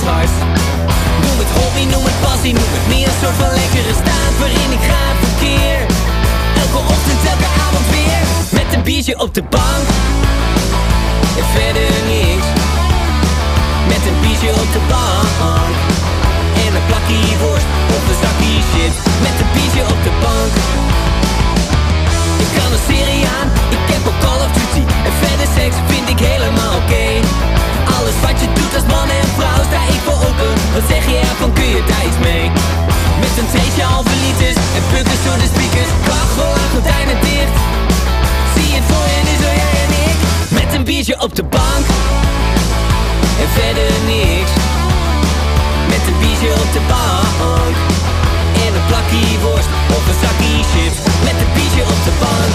Noem 0.00 1.38
het 1.42 1.52
hobby, 1.58 1.84
noem 1.92 2.04
het 2.10 2.18
passie, 2.26 2.52
noem 2.52 2.72
het 2.76 2.86
meer. 2.92 3.08
Een 3.12 3.20
soort 3.22 3.38
van 3.42 3.52
lekkere 3.60 3.94
staat 4.02 4.34
waarin 4.40 4.70
ik 4.78 4.84
ga 4.90 5.02
verkeer. 5.24 5.78
Elke 6.62 6.80
ochtend, 6.94 7.20
elke 7.32 7.50
avond 7.64 7.86
weer. 7.96 8.22
Met 8.58 8.68
een 8.74 8.84
biertje 8.88 9.14
op 9.24 9.30
de 9.38 9.44
bank. 9.56 9.86
En 11.40 11.46
verder 11.56 11.90
niks. 12.12 12.48
Met 13.92 14.02
een 14.08 14.18
biertje 14.22 14.50
op 14.62 14.70
de 14.76 14.82
bank. 14.92 15.74
En 16.64 16.70
een 16.78 16.86
plakje 16.90 17.34
worst 17.42 17.68
of 17.96 18.02
een 18.10 18.18
zakje 18.24 18.54
shit. 18.70 18.94
Met 19.26 19.36
een 19.42 19.50
biertje 19.54 19.82
op 19.94 20.00
de 20.06 20.14
bank. 20.24 20.52
Ik 22.44 22.50
kan 22.56 22.70
een 22.76 22.84
serie 22.92 23.24
aan, 23.38 23.48
ik 23.76 23.84
heb 23.92 24.02
ook 24.10 24.18
Call 24.24 24.40
of 24.46 24.52
Duty 24.56 24.82
En 25.06 25.14
verder 25.22 25.48
seks 25.56 25.76
vind 25.90 26.08
ik 26.14 26.18
helemaal 26.30 26.72
oké 26.80 27.04
als 28.80 28.92
man 28.94 29.08
en 29.20 29.28
vrouw 29.38 29.62
sta 29.68 29.80
ik 29.94 30.00
voor 30.06 30.20
open 30.28 30.52
Wat 30.74 30.84
zeg 30.92 31.02
je 31.10 31.16
ervan, 31.30 31.52
kun 31.52 31.68
je 31.74 31.80
iets 32.08 32.20
mee? 32.28 32.44
Met 33.22 33.34
een 33.40 33.48
treetje 33.54 33.84
halve 33.92 34.14
liters 34.24 34.58
en 34.76 34.84
pukkers 34.92 35.22
door 35.26 35.38
de 35.42 35.48
speakers. 35.52 35.90
Kachel 36.08 36.50
aan 36.60 36.70
gordijnen 36.74 37.18
dicht. 37.26 37.54
Zie 38.54 38.68
je 38.72 38.76
het 38.80 38.86
voor 38.90 39.06
je, 39.12 39.18
nu 39.28 39.34
zo 39.42 39.50
jij 39.62 39.74
en 39.84 39.92
ik 40.08 40.18
Met 40.58 40.70
een 40.76 40.84
biertje 40.88 41.16
op 41.26 41.32
de 41.38 41.46
bank. 41.56 41.84
En 43.42 43.50
verder 43.58 43.90
niks. 44.12 44.52
Met 45.92 46.02
een 46.08 46.18
biertje 46.22 46.50
op 46.64 46.70
de 46.76 46.82
bank. 46.92 47.74
En 48.64 48.70
een 48.78 48.86
plakje 48.90 49.38
worst 49.44 49.70
of 49.96 50.02
een 50.10 50.18
zakje 50.22 50.54
chips. 50.72 50.98
Met 51.26 51.36
een 51.42 51.52
biertje 51.56 51.82
op 51.94 52.00
de 52.08 52.14
bank 52.24 52.52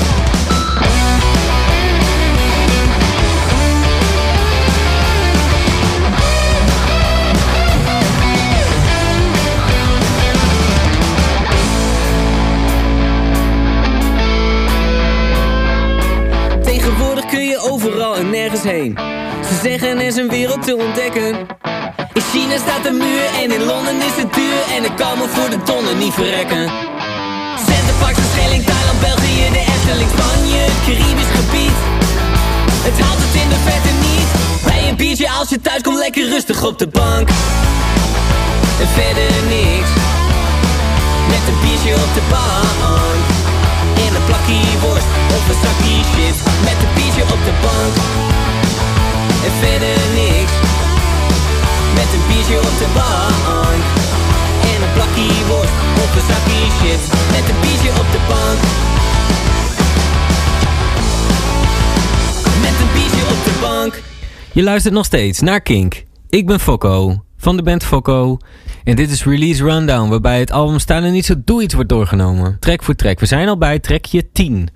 heen. 18.52 18.98
Ze 19.48 19.60
zeggen 19.64 19.98
er 19.98 20.06
is 20.06 20.16
een 20.16 20.30
wereld 20.30 20.64
te 20.64 20.76
ontdekken. 20.76 21.30
In 22.14 22.22
China 22.32 22.58
staat 22.58 22.86
een 22.86 22.98
muur 22.98 23.26
en 23.41 23.52
in 23.52 23.64
Londen 23.64 23.98
is 24.10 24.16
het 24.22 24.34
duur. 24.34 24.62
En 24.76 24.84
ik 24.84 24.96
kan 24.96 25.18
me 25.18 25.28
voor 25.28 25.50
de 25.50 25.64
tonnen 25.64 25.98
niet 25.98 26.14
verrekken. 26.14 26.64
Centerparks, 27.68 28.20
Schelling, 28.32 28.64
Thailand, 28.64 29.00
België, 29.00 29.46
de 29.58 29.64
Efteling, 29.74 30.10
Spanje, 30.16 30.58
het 30.70 30.80
Caribisch 30.86 31.34
gebied. 31.39 31.78
Het 32.88 32.98
haalt 33.04 33.22
het 33.26 33.36
in 33.43 33.50
de 33.54 33.60
verte 33.68 33.93
niet. 34.08 34.30
Bij 34.68 34.89
een 34.89 34.96
biertje 34.96 35.30
als 35.39 35.50
je 35.50 35.60
thuis 35.62 35.82
komt, 35.82 35.98
lekker 35.98 36.26
rustig 36.30 36.64
op 36.64 36.80
de 36.80 36.88
bank. 36.88 37.28
En 38.82 38.89
verder 39.00 39.30
niks. 39.56 39.91
Met 41.32 41.43
een 41.50 41.60
biertje 41.64 41.93
op 42.06 42.12
de 42.18 42.26
bank. 42.36 43.24
En 44.06 44.12
een 44.18 44.26
plakje 44.30 44.60
worst 44.86 45.10
of 45.36 45.43
een 45.52 45.60
zakje 45.64 45.98
chips. 46.14 46.39
Met 46.68 46.85
op 47.36 47.44
de 47.50 47.56
bank 47.66 47.94
En 49.46 49.54
verder 49.62 49.98
niks 50.20 50.54
met 51.98 52.10
een 52.16 52.26
biertje 52.30 52.58
op 52.58 52.76
de 52.84 52.90
bank 53.00 53.84
En 54.72 54.80
een 54.86 54.94
plakje 54.94 55.46
worst 55.48 55.78
of 56.04 56.10
een 56.16 56.72
chips 56.80 57.08
Met 57.36 57.46
een 57.50 57.60
biertje 57.62 57.92
op 58.02 58.08
de 58.16 58.22
bank 58.32 58.60
Met 62.66 62.76
een 62.82 62.92
biertje 62.94 63.24
op 63.34 63.42
de 63.48 63.56
bank 63.62 63.94
Je 64.52 64.64
luistert 64.64 64.94
nog 64.94 65.06
steeds 65.06 65.40
naar 65.40 65.62
Kink. 65.62 66.04
Ik 66.30 66.46
ben 66.46 66.60
Fokko 66.60 67.24
van 67.38 67.56
de 67.58 67.64
band 67.64 67.84
Fokko. 67.84 68.38
En 68.84 68.96
dit 68.96 69.12
is 69.12 69.24
Release 69.24 69.64
Rundown, 69.64 70.10
waarbij 70.10 70.40
het 70.40 70.52
album 70.52 70.80
Staan 70.80 71.04
er 71.04 71.12
niet 71.12 71.26
zo 71.26 71.34
doe 71.46 71.64
iets 71.64 71.74
wordt 71.74 71.90
doorgenomen. 71.90 72.58
Track 72.60 72.84
voor 72.84 72.96
track. 72.96 73.20
We 73.20 73.26
zijn 73.26 73.48
al 73.48 73.58
bij 73.58 73.80
trekje 73.80 74.32
10. 74.32 74.70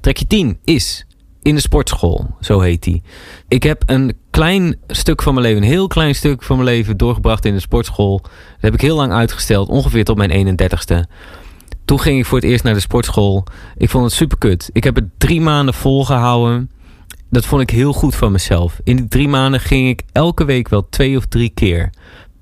Trekje 0.00 0.26
10 0.26 0.58
is 0.64 1.06
in 1.46 1.54
de 1.54 1.60
sportschool, 1.60 2.36
zo 2.40 2.60
heet 2.60 2.82
die. 2.82 3.02
Ik 3.48 3.62
heb 3.62 3.82
een 3.86 4.16
klein 4.30 4.76
stuk 4.86 5.22
van 5.22 5.34
mijn 5.34 5.46
leven, 5.46 5.62
een 5.62 5.68
heel 5.68 5.86
klein 5.86 6.14
stuk 6.14 6.42
van 6.42 6.56
mijn 6.56 6.68
leven 6.68 6.96
doorgebracht 6.96 7.44
in 7.44 7.54
de 7.54 7.60
sportschool. 7.60 8.20
Dat 8.22 8.30
heb 8.60 8.74
ik 8.74 8.80
heel 8.80 8.96
lang 8.96 9.12
uitgesteld, 9.12 9.68
ongeveer 9.68 10.04
tot 10.04 10.16
mijn 10.16 10.58
31ste. 10.58 11.10
Toen 11.84 12.00
ging 12.00 12.18
ik 12.18 12.26
voor 12.26 12.38
het 12.38 12.48
eerst 12.48 12.64
naar 12.64 12.74
de 12.74 12.80
sportschool. 12.80 13.44
Ik 13.76 13.90
vond 13.90 14.04
het 14.04 14.12
super 14.12 14.38
kut. 14.38 14.70
Ik 14.72 14.84
heb 14.84 14.94
het 14.94 15.04
drie 15.18 15.40
maanden 15.40 15.74
volgehouden. 15.74 16.70
Dat 17.30 17.46
vond 17.46 17.62
ik 17.62 17.70
heel 17.70 17.92
goed 17.92 18.14
van 18.14 18.32
mezelf. 18.32 18.80
In 18.84 18.96
die 18.96 19.08
drie 19.08 19.28
maanden 19.28 19.60
ging 19.60 19.88
ik 19.88 20.02
elke 20.12 20.44
week 20.44 20.68
wel 20.68 20.88
twee 20.88 21.16
of 21.16 21.26
drie 21.26 21.50
keer. 21.54 21.90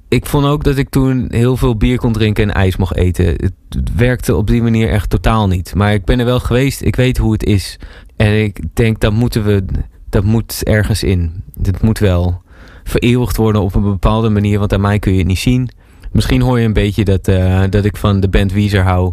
Ik 0.08 0.26
vond 0.26 0.46
ook 0.46 0.64
dat 0.64 0.76
ik 0.76 0.88
toen 0.88 1.26
heel 1.30 1.56
veel 1.56 1.76
bier 1.76 1.98
kon 1.98 2.12
drinken 2.12 2.44
en 2.44 2.54
ijs 2.54 2.76
mocht 2.76 2.96
eten. 2.96 3.26
Het, 3.26 3.52
het 3.68 3.94
werkte 3.96 4.36
op 4.36 4.46
die 4.46 4.62
manier 4.62 4.90
echt 4.90 5.10
totaal 5.10 5.46
niet. 5.46 5.74
Maar 5.74 5.92
ik 5.92 6.04
ben 6.04 6.18
er 6.18 6.24
wel 6.24 6.40
geweest. 6.40 6.82
Ik 6.82 6.96
weet 6.96 7.18
hoe 7.18 7.32
het 7.32 7.44
is. 7.44 7.78
En 8.16 8.42
ik 8.42 8.60
denk 8.72 9.00
dat 9.00 9.12
moeten 9.12 9.44
we. 9.44 9.64
Dat 10.08 10.24
moet 10.24 10.64
ergens 10.64 11.02
in. 11.02 11.42
Dit 11.54 11.82
moet 11.82 11.98
wel 11.98 12.42
vereeuwigd 12.84 13.36
worden 13.36 13.62
op 13.62 13.74
een 13.74 13.82
bepaalde 13.82 14.28
manier. 14.28 14.58
Want 14.58 14.72
aan 14.72 14.80
mij 14.80 14.98
kun 14.98 15.12
je 15.12 15.18
het 15.18 15.26
niet 15.26 15.38
zien. 15.38 15.68
Misschien 16.12 16.40
hoor 16.40 16.58
je 16.58 16.66
een 16.66 16.72
beetje 16.72 17.04
dat, 17.04 17.28
eh, 17.28 17.62
dat 17.70 17.84
ik 17.84 17.96
van 17.96 18.20
de 18.20 18.28
band 18.28 18.52
Weezer 18.52 18.82
hou. 18.82 19.12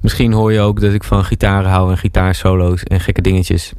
Misschien 0.00 0.32
hoor 0.32 0.52
je 0.52 0.60
ook 0.60 0.80
dat 0.80 0.92
ik 0.92 1.04
van 1.04 1.24
gitaren 1.24 1.70
hou 1.70 1.90
en 1.90 1.98
gitaarsolo's 1.98 2.82
en 2.82 3.00
gekke 3.00 3.20
dingetjes 3.20 3.72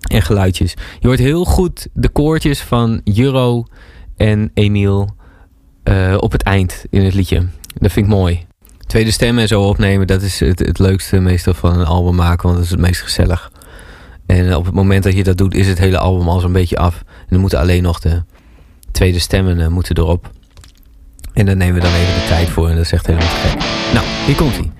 en 0.00 0.22
geluidjes. 0.22 0.74
Je 1.00 1.06
hoort 1.06 1.18
heel 1.18 1.44
goed 1.44 1.88
de 1.92 2.08
koortjes 2.08 2.60
van 2.60 3.00
Juro 3.04 3.64
en 4.16 4.50
Emiel 4.54 5.14
eh, 5.82 6.16
op 6.20 6.32
het 6.32 6.42
eind 6.42 6.84
in 6.90 7.04
het 7.04 7.14
liedje. 7.14 7.46
Dat 7.74 7.92
vind 7.92 8.06
ik 8.06 8.12
mooi. 8.12 8.46
Tweede 8.86 9.10
stemmen 9.10 9.42
en 9.42 9.48
zo 9.48 9.62
opnemen, 9.62 10.06
dat 10.06 10.22
is 10.22 10.40
het, 10.40 10.58
het 10.58 10.78
leukste 10.78 11.20
meestal 11.20 11.54
van 11.54 11.80
een 11.80 11.86
album 11.86 12.14
maken, 12.14 12.42
want 12.42 12.54
dat 12.54 12.64
is 12.64 12.70
het 12.70 12.80
meest 12.80 13.00
gezellig. 13.00 13.52
En 14.32 14.56
op 14.56 14.64
het 14.64 14.74
moment 14.74 15.02
dat 15.02 15.14
je 15.14 15.24
dat 15.24 15.36
doet, 15.38 15.54
is 15.54 15.66
het 15.66 15.78
hele 15.78 15.98
album 15.98 16.28
al 16.28 16.40
zo'n 16.40 16.52
beetje 16.52 16.76
af. 16.76 17.02
En 17.06 17.26
dan 17.28 17.40
moeten 17.40 17.58
alleen 17.58 17.82
nog 17.82 18.00
de 18.00 18.22
tweede 18.92 19.18
stemmen 19.18 19.60
eh, 19.60 19.66
moeten 19.66 19.98
erop. 19.98 20.30
En 21.32 21.46
daar 21.46 21.56
nemen 21.56 21.74
we 21.74 21.80
dan 21.80 21.94
even 21.94 22.14
de 22.14 22.26
tijd 22.28 22.48
voor 22.48 22.68
en 22.68 22.76
dat 22.76 22.84
is 22.84 22.92
echt 22.92 23.06
helemaal 23.06 23.28
te 23.28 23.34
gek. 23.34 23.62
Nou, 23.92 24.06
hier 24.26 24.34
komt 24.34 24.56
hij. 24.56 24.70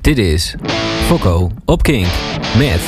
Dit 0.00 0.18
is 0.18 0.54
Fokko 1.06 1.50
op 1.64 1.82
King 1.82 2.06
met 2.56 2.80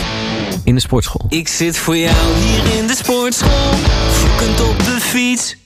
In 0.65 0.75
de 0.75 0.81
Sportschool. 0.81 1.27
Ik 1.29 1.49
zit 1.49 1.77
voor 1.77 1.97
jou 1.97 2.35
hier 2.35 2.79
in 2.79 2.87
de 2.87 2.95
sportschool, 2.95 3.73
vloekend 4.11 4.61
op 4.61 4.79
de 4.79 4.97
fiets. 5.01 5.57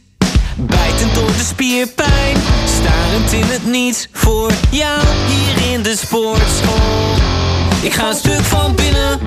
Bijtend 0.56 1.14
door 1.14 1.26
de 1.26 1.44
spierpijn, 1.44 2.36
starend 2.64 3.32
in 3.32 3.44
het 3.44 3.66
niets. 3.66 4.08
Voor 4.12 4.52
jou 4.70 5.00
hier 5.26 5.72
in 5.72 5.82
de 5.82 5.96
sportschool. 5.96 7.14
Ik 7.82 7.92
ga 7.92 8.08
een 8.08 8.16
stuk 8.16 8.40
van 8.40 8.74
binnen. 8.74 9.20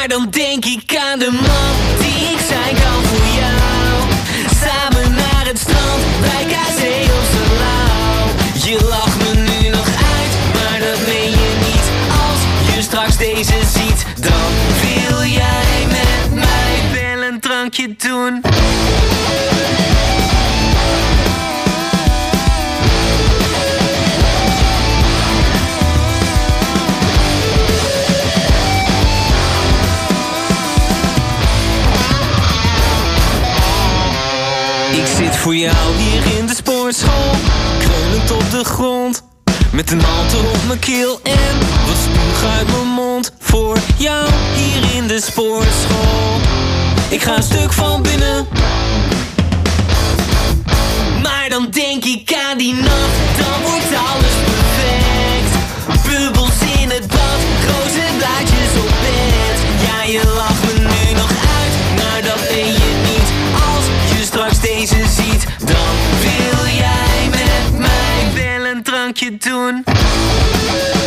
Maar 0.00 0.08
dan 0.08 0.30
denk 0.30 0.64
ik 0.64 0.96
aan 0.96 1.18
de 1.18 1.30
man 1.30 1.98
die 1.98 2.32
ik 2.32 2.38
zijn 2.48 2.74
kan 2.74 3.02
voor 3.04 3.26
jou. 3.40 4.10
Samen 4.64 5.14
naar 5.14 5.46
het 5.46 5.58
strand, 5.58 6.02
bij 6.20 6.44
Kazee 6.54 7.02
of 7.02 7.26
Salau. 7.32 8.28
Je 8.64 8.86
lacht 8.88 9.16
me 9.16 9.34
nu 9.34 9.68
nog 9.68 9.86
uit, 9.86 10.32
maar 10.54 10.78
dat 10.80 10.98
meen 11.06 11.30
je 11.30 11.52
niet. 11.66 11.86
Als 12.22 12.74
je 12.74 12.82
straks 12.82 13.16
deze 13.16 13.58
ziet, 13.72 14.04
dan 14.20 14.50
wil 14.80 15.24
jij 15.24 15.86
met 15.86 16.34
mij 16.34 17.00
wel 17.00 17.22
een 17.22 17.40
drankje 17.40 17.94
doen. 17.96 18.40
Voor 35.40 35.56
jou 35.56 35.96
hier 35.96 36.38
in 36.38 36.46
de 36.46 36.54
sportschool, 36.54 37.34
kreunend 37.78 38.30
op 38.30 38.50
de 38.50 38.64
grond. 38.64 39.22
Met 39.72 39.90
een 39.90 40.00
halte 40.00 40.36
op 40.36 40.66
mijn 40.66 40.78
keel 40.78 41.20
en 41.22 41.58
wat 41.86 41.96
spuug 41.96 42.50
uit 42.58 42.66
mijn 42.66 42.86
mond. 42.86 43.32
Voor 43.38 43.78
jou 43.96 44.28
hier 44.54 44.96
in 44.96 45.06
de 45.06 45.20
sportschool 45.20 46.40
Ik 47.08 47.22
ga 47.22 47.36
een 47.36 47.42
stuk 47.42 47.72
van 47.72 48.02
binnen. 48.02 48.46
Maar 51.22 51.46
dan 51.48 51.68
denk 51.70 52.04
ik 52.04 52.34
aan 52.50 52.58
die 52.58 52.74
nacht 52.74 53.16
Dan 53.38 53.60
wordt 53.62 53.92
alles 54.10 54.36
perfect. 54.44 55.52
Bubbels 56.06 56.80
in 56.80 56.90
het 56.90 57.06
bad, 57.06 57.40
roze 57.66 58.06
blaadjes 58.18 58.72
op 58.76 58.92
bed. 59.02 59.58
Ja, 59.86 60.02
je 60.12 60.32
lacht 60.36 60.49
een 69.20 69.38
drankje 69.38 70.99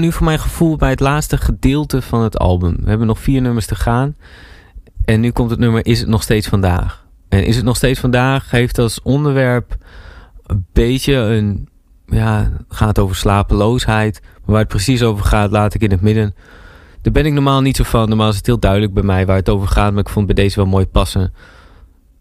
nu 0.00 0.12
voor 0.12 0.24
mijn 0.24 0.38
gevoel 0.38 0.76
bij 0.76 0.90
het 0.90 1.00
laatste 1.00 1.36
gedeelte 1.36 2.02
van 2.02 2.22
het 2.22 2.38
album. 2.38 2.76
We 2.80 2.88
hebben 2.88 3.06
nog 3.06 3.18
vier 3.18 3.40
nummers 3.40 3.66
te 3.66 3.74
gaan. 3.74 4.16
En 5.04 5.20
nu 5.20 5.30
komt 5.30 5.50
het 5.50 5.58
nummer 5.58 5.86
Is 5.86 6.00
het 6.00 6.08
nog 6.08 6.22
steeds 6.22 6.48
vandaag? 6.48 7.06
En 7.28 7.44
Is 7.44 7.56
het 7.56 7.64
nog 7.64 7.76
steeds 7.76 8.00
vandaag 8.00 8.50
heeft 8.50 8.78
als 8.78 9.02
onderwerp 9.02 9.76
een 10.46 10.66
beetje 10.72 11.14
een... 11.14 11.68
Ja, 12.06 12.50
gaat 12.68 12.98
over 12.98 13.16
slapeloosheid. 13.16 14.20
Maar 14.22 14.40
waar 14.44 14.58
het 14.58 14.68
precies 14.68 15.02
over 15.02 15.24
gaat, 15.24 15.50
laat 15.50 15.74
ik 15.74 15.82
in 15.82 15.90
het 15.90 16.00
midden. 16.00 16.34
Daar 17.02 17.12
ben 17.12 17.26
ik 17.26 17.32
normaal 17.32 17.60
niet 17.60 17.76
zo 17.76 17.84
van. 17.84 18.08
Normaal 18.08 18.28
is 18.28 18.36
het 18.36 18.46
heel 18.46 18.58
duidelijk 18.58 18.94
bij 18.94 19.02
mij 19.02 19.26
waar 19.26 19.36
het 19.36 19.48
over 19.48 19.68
gaat. 19.68 19.90
Maar 19.92 20.00
ik 20.00 20.08
vond 20.08 20.26
bij 20.26 20.34
deze 20.34 20.56
wel 20.56 20.66
mooi 20.66 20.86
passen. 20.86 21.32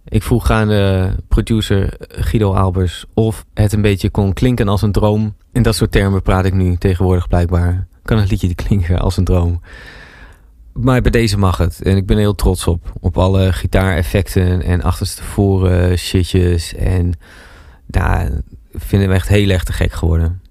Ik 0.07 0.23
vroeg 0.23 0.49
aan 0.51 0.67
de 0.67 1.15
producer 1.27 1.93
Guido 1.99 2.53
Albers 2.53 3.05
of 3.13 3.45
het 3.53 3.73
een 3.73 3.81
beetje 3.81 4.09
kon 4.09 4.33
klinken 4.33 4.67
als 4.67 4.81
een 4.81 4.91
droom. 4.91 5.35
In 5.51 5.63
dat 5.63 5.75
soort 5.75 5.91
termen 5.91 6.21
praat 6.21 6.45
ik 6.45 6.53
nu 6.53 6.75
tegenwoordig 6.75 7.27
blijkbaar. 7.27 7.87
Kan 8.03 8.17
een 8.17 8.27
liedje 8.27 8.55
klinken 8.55 8.99
als 8.99 9.17
een 9.17 9.23
droom. 9.23 9.61
Maar 10.73 11.01
bij 11.01 11.11
deze 11.11 11.37
mag 11.37 11.57
het. 11.57 11.81
En 11.81 11.97
ik 11.97 12.05
ben 12.05 12.17
heel 12.17 12.35
trots 12.35 12.67
op. 12.67 12.93
Op 12.99 13.17
alle 13.17 13.53
gitaareffecten 13.53 14.61
en 14.61 14.81
achterstevoren 14.81 15.97
shitjes. 15.97 16.75
En 16.75 17.13
ja, 17.87 18.21
ik 18.71 18.81
vind 18.81 19.01
hem 19.01 19.11
echt 19.11 19.27
heel 19.27 19.49
erg 19.49 19.63
te 19.63 19.73
gek 19.73 19.93
geworden. 19.93 20.41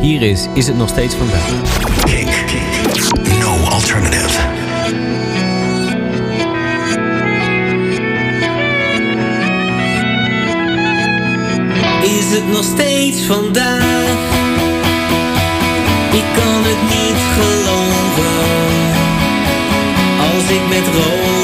Hier 0.00 0.22
is 0.22 0.48
Is 0.54 0.66
het 0.66 0.76
nog 0.76 0.88
steeds 0.88 1.14
vandaag. 1.14 1.46
Kink. 2.04 2.30
No 3.40 3.50
alternative. 3.50 4.57
Is 12.28 12.34
het 12.34 12.48
nog 12.48 12.64
steeds 12.64 13.26
vandaag? 13.26 14.16
Ik 16.12 16.24
kan 16.34 16.62
het 16.64 16.82
niet 16.82 17.20
geloven 17.36 18.48
Als 20.34 20.50
ik 20.50 20.68
met 20.68 20.86
rode 20.94 21.37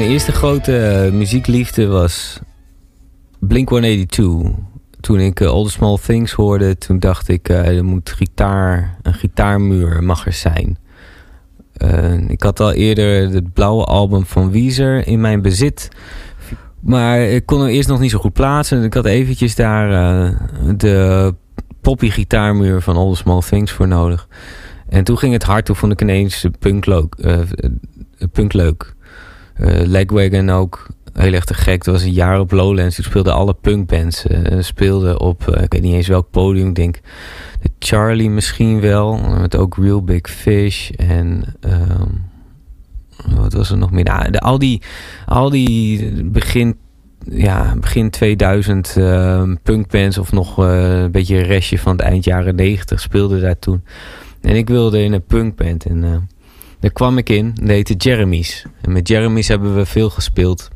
Mijn 0.00 0.12
eerste 0.12 0.32
grote 0.32 0.78
eh, 0.78 1.12
muziekliefde 1.12 1.86
was 1.86 2.38
Blink-182. 3.38 4.22
Toen 5.00 5.18
ik 5.18 5.40
eh, 5.40 5.48
All 5.48 5.64
the 5.64 5.70
Small 5.70 5.98
Things 5.98 6.32
hoorde, 6.32 6.78
toen 6.78 6.98
dacht 6.98 7.28
ik, 7.28 7.48
eh, 7.48 7.76
er 7.76 7.84
moet 7.84 8.10
gitaar, 8.10 8.96
een 9.02 9.14
gitaarmuur 9.14 10.02
mag 10.02 10.26
er 10.26 10.32
zijn. 10.32 10.78
Ik 12.28 12.42
had 12.42 12.60
al 12.60 12.72
eerder 12.72 13.30
het 13.30 13.52
blauwe 13.52 13.84
album 13.84 14.26
van 14.26 14.50
Weezer 14.50 15.06
in 15.06 15.20
mijn 15.20 15.42
bezit. 15.42 15.88
Maar 16.80 17.20
ik 17.20 17.46
kon 17.46 17.60
hem 17.60 17.68
eerst 17.68 17.88
nog 17.88 18.00
niet 18.00 18.10
zo 18.10 18.18
goed 18.18 18.32
plaatsen. 18.32 18.84
Ik 18.84 18.94
had 18.94 19.06
eventjes 19.06 19.54
daar 19.54 19.88
de 20.76 21.34
poppy 21.80 22.10
gitaarmuur 22.10 22.80
van 22.80 22.96
All 22.96 23.10
the 23.10 23.16
Small 23.16 23.40
Things 23.40 23.72
voor 23.72 23.88
nodig. 23.88 24.28
En 24.90 25.04
toen 25.04 25.18
ging 25.18 25.32
het 25.32 25.42
hard. 25.42 25.64
Toen 25.64 25.76
vond 25.76 25.92
ik 25.92 26.00
ineens 26.00 26.44
eh, 26.44 26.50
punk 28.32 28.52
leuk. 28.52 28.94
Eh 29.60 29.86
Legwagon 29.86 30.50
ook. 30.50 30.86
Heel 31.12 31.32
erg 31.32 31.44
te 31.44 31.54
gek. 31.54 31.84
Dat 31.84 31.94
was 31.94 32.02
een 32.02 32.12
jaar 32.12 32.40
op 32.40 32.50
Lowlands. 32.50 32.94
Toen 32.94 33.04
speelden 33.04 33.34
alle 33.34 33.54
punkbands. 33.54 34.26
eh 34.26 34.60
speelden 34.60 35.20
op, 35.20 35.48
eh, 35.48 35.62
ik 35.62 35.72
weet 35.72 35.82
niet 35.82 35.94
eens 35.94 36.08
welk 36.08 36.30
podium. 36.30 36.68
Ik 36.68 36.74
denk 36.74 37.00
de 37.62 37.70
Charlie 37.78 38.30
misschien 38.30 38.80
wel. 38.80 39.18
Met 39.40 39.56
ook 39.56 39.76
Real 39.76 40.02
Big 40.02 40.30
Fish. 40.30 40.90
En 40.90 41.42
ehm, 41.60 42.08
wat 43.36 43.52
was 43.52 43.70
er 43.70 43.78
nog 43.78 43.90
meer? 43.90 44.04
Nou, 44.04 44.32
al 44.32 44.58
die, 44.58 44.82
al 45.26 45.50
die 45.50 46.24
begin, 46.24 46.76
ja, 47.24 47.74
begin 47.80 48.10
2000 48.10 48.96
ehm, 48.96 49.54
punkbands. 49.62 50.18
Of 50.18 50.32
nog 50.32 50.56
een 50.56 51.10
beetje 51.10 51.36
een 51.36 51.46
restje 51.46 51.78
van 51.78 51.92
het 51.92 52.00
eind 52.00 52.24
jaren 52.24 52.54
90 52.54 53.00
speelden 53.00 53.40
daar 53.40 53.58
toen. 53.58 53.82
En 54.40 54.56
ik 54.56 54.68
wilde 54.68 55.02
in 55.02 55.12
een 55.12 55.24
punkband. 55.24 55.84
En 55.84 56.04
eh, 56.04 56.16
daar 56.80 56.92
kwam 56.92 57.18
ik 57.18 57.28
in. 57.28 57.52
Dat 57.54 57.68
heette 57.68 57.94
Jeremy's. 57.94 58.64
En 58.80 58.92
met 58.92 59.08
Jeremy's 59.08 59.48
hebben 59.48 59.76
we 59.76 59.86
veel 59.86 60.10
gespeeld. 60.10 60.68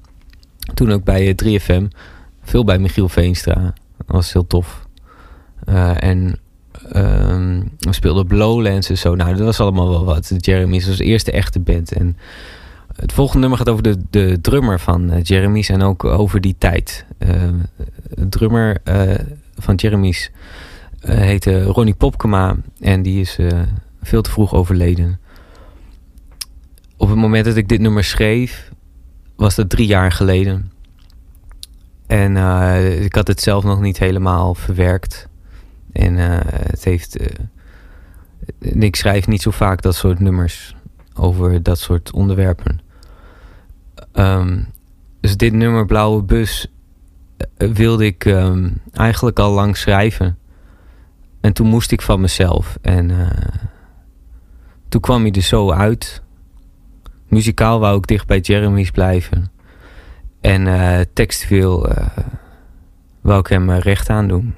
Toen 0.74 0.92
ook 0.92 1.04
bij 1.04 1.34
eh, 1.34 1.60
3FM. 1.60 1.84
Veel 2.42 2.64
bij 2.64 2.78
Michiel 2.78 3.08
Veenstra. 3.08 3.74
Dat 3.96 4.06
was 4.06 4.32
heel 4.32 4.46
tof. 4.46 4.86
Eh, 5.64 6.02
en 6.02 6.38
ehm, 6.92 7.62
we 7.78 7.92
speelden 7.92 8.22
op 8.22 8.64
en 8.64 8.82
zo. 8.82 9.14
Nou, 9.14 9.30
dat 9.36 9.44
was 9.44 9.60
allemaal 9.60 9.88
wel 9.88 10.04
wat. 10.04 10.34
Jeremy's 10.38 10.86
was 10.86 10.96
de 10.96 11.04
eerste 11.04 11.32
echte 11.32 11.60
band. 11.60 11.92
En 11.92 12.16
het 12.96 13.12
volgende 13.12 13.40
nummer 13.40 13.58
gaat 13.58 13.68
over 13.68 13.82
de, 13.82 13.96
de 14.10 14.40
drummer 14.40 14.80
van 14.80 15.10
eh, 15.10 15.22
Jeremy's. 15.22 15.68
En 15.68 15.82
ook 15.82 16.04
over 16.04 16.40
die 16.40 16.54
tijd. 16.58 17.06
Eh, 17.18 17.28
de 18.10 18.28
drummer 18.28 18.80
eh, 18.84 19.14
van 19.56 19.74
Jeremy's 19.74 20.30
eh, 21.00 21.16
heette 21.16 21.62
Ronnie 21.62 21.94
Popkema. 21.94 22.56
En 22.80 23.02
die 23.02 23.20
is 23.20 23.38
eh, 23.38 23.60
veel 24.02 24.22
te 24.22 24.30
vroeg 24.30 24.54
overleden. 24.54 25.20
Op 27.04 27.10
het 27.10 27.18
moment 27.18 27.44
dat 27.44 27.56
ik 27.56 27.68
dit 27.68 27.80
nummer 27.80 28.04
schreef, 28.04 28.70
was 29.36 29.54
dat 29.54 29.70
drie 29.70 29.86
jaar 29.86 30.12
geleden. 30.12 30.72
En 32.06 32.36
eh, 32.36 33.04
ik 33.04 33.14
had 33.14 33.26
het 33.26 33.40
zelf 33.40 33.64
nog 33.64 33.80
niet 33.80 33.98
helemaal 33.98 34.54
verwerkt. 34.54 35.28
En 35.92 36.18
eh, 36.18 36.38
het 36.70 36.84
heeft. 36.84 37.16
eh, 37.16 38.82
ik 38.82 38.96
schrijf 38.96 39.26
niet 39.26 39.42
zo 39.42 39.50
vaak 39.50 39.82
dat 39.82 39.94
soort 39.94 40.18
nummers 40.18 40.76
over 41.14 41.62
dat 41.62 41.78
soort 41.78 42.12
onderwerpen. 42.12 42.80
Ehm, 44.12 44.62
dus 45.20 45.36
dit 45.36 45.52
nummer 45.52 45.86
Blauwe 45.86 46.22
Bus 46.22 46.72
wilde 47.56 48.04
ik 48.06 48.24
ehm, 48.24 48.70
eigenlijk 48.92 49.38
al 49.38 49.52
lang 49.52 49.76
schrijven. 49.76 50.38
En 51.40 51.52
toen 51.52 51.66
moest 51.66 51.92
ik 51.92 52.02
van 52.02 52.20
mezelf. 52.20 52.78
En 52.82 53.10
toen 54.88 55.00
kwam 55.00 55.22
hij 55.22 55.32
er 55.32 55.42
zo 55.42 55.70
uit. 55.70 56.22
Muzikaal 57.28 57.80
wou 57.80 57.96
ik 57.96 58.06
dicht 58.06 58.26
bij 58.26 58.40
Jeremy's 58.40 58.90
blijven. 58.90 59.52
En 60.40 60.66
textueel 61.12 61.88
eh, 61.88 62.06
wou 63.20 63.40
ik 63.40 63.46
hem 63.46 63.70
eh, 63.70 63.78
recht 63.78 64.10
aan 64.10 64.28
doen. 64.28 64.54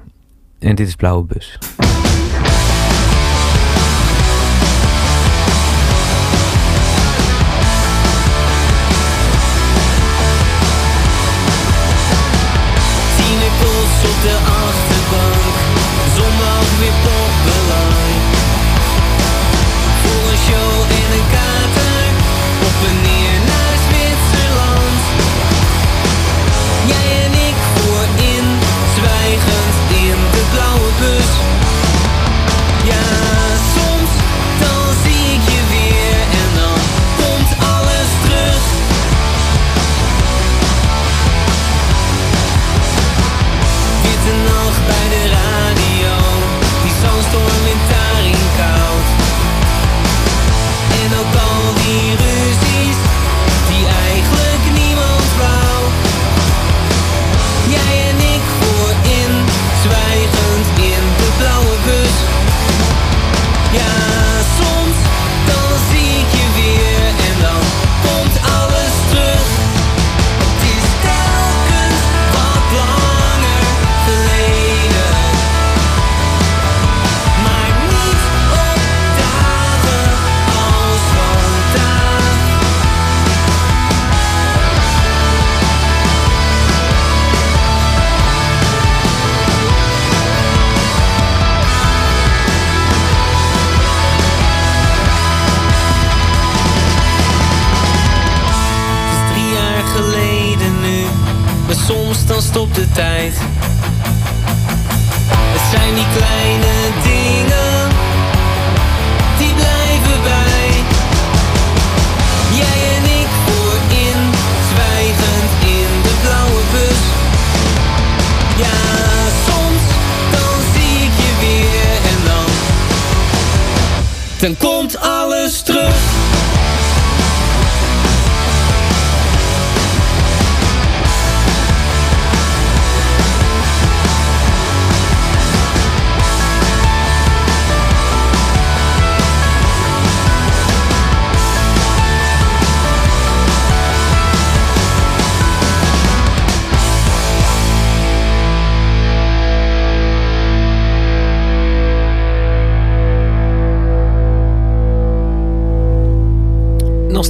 En 0.59 0.75
dit 0.75 0.87
is 0.87 0.95
Blauwe 0.95 1.23
Bus. 1.25 1.57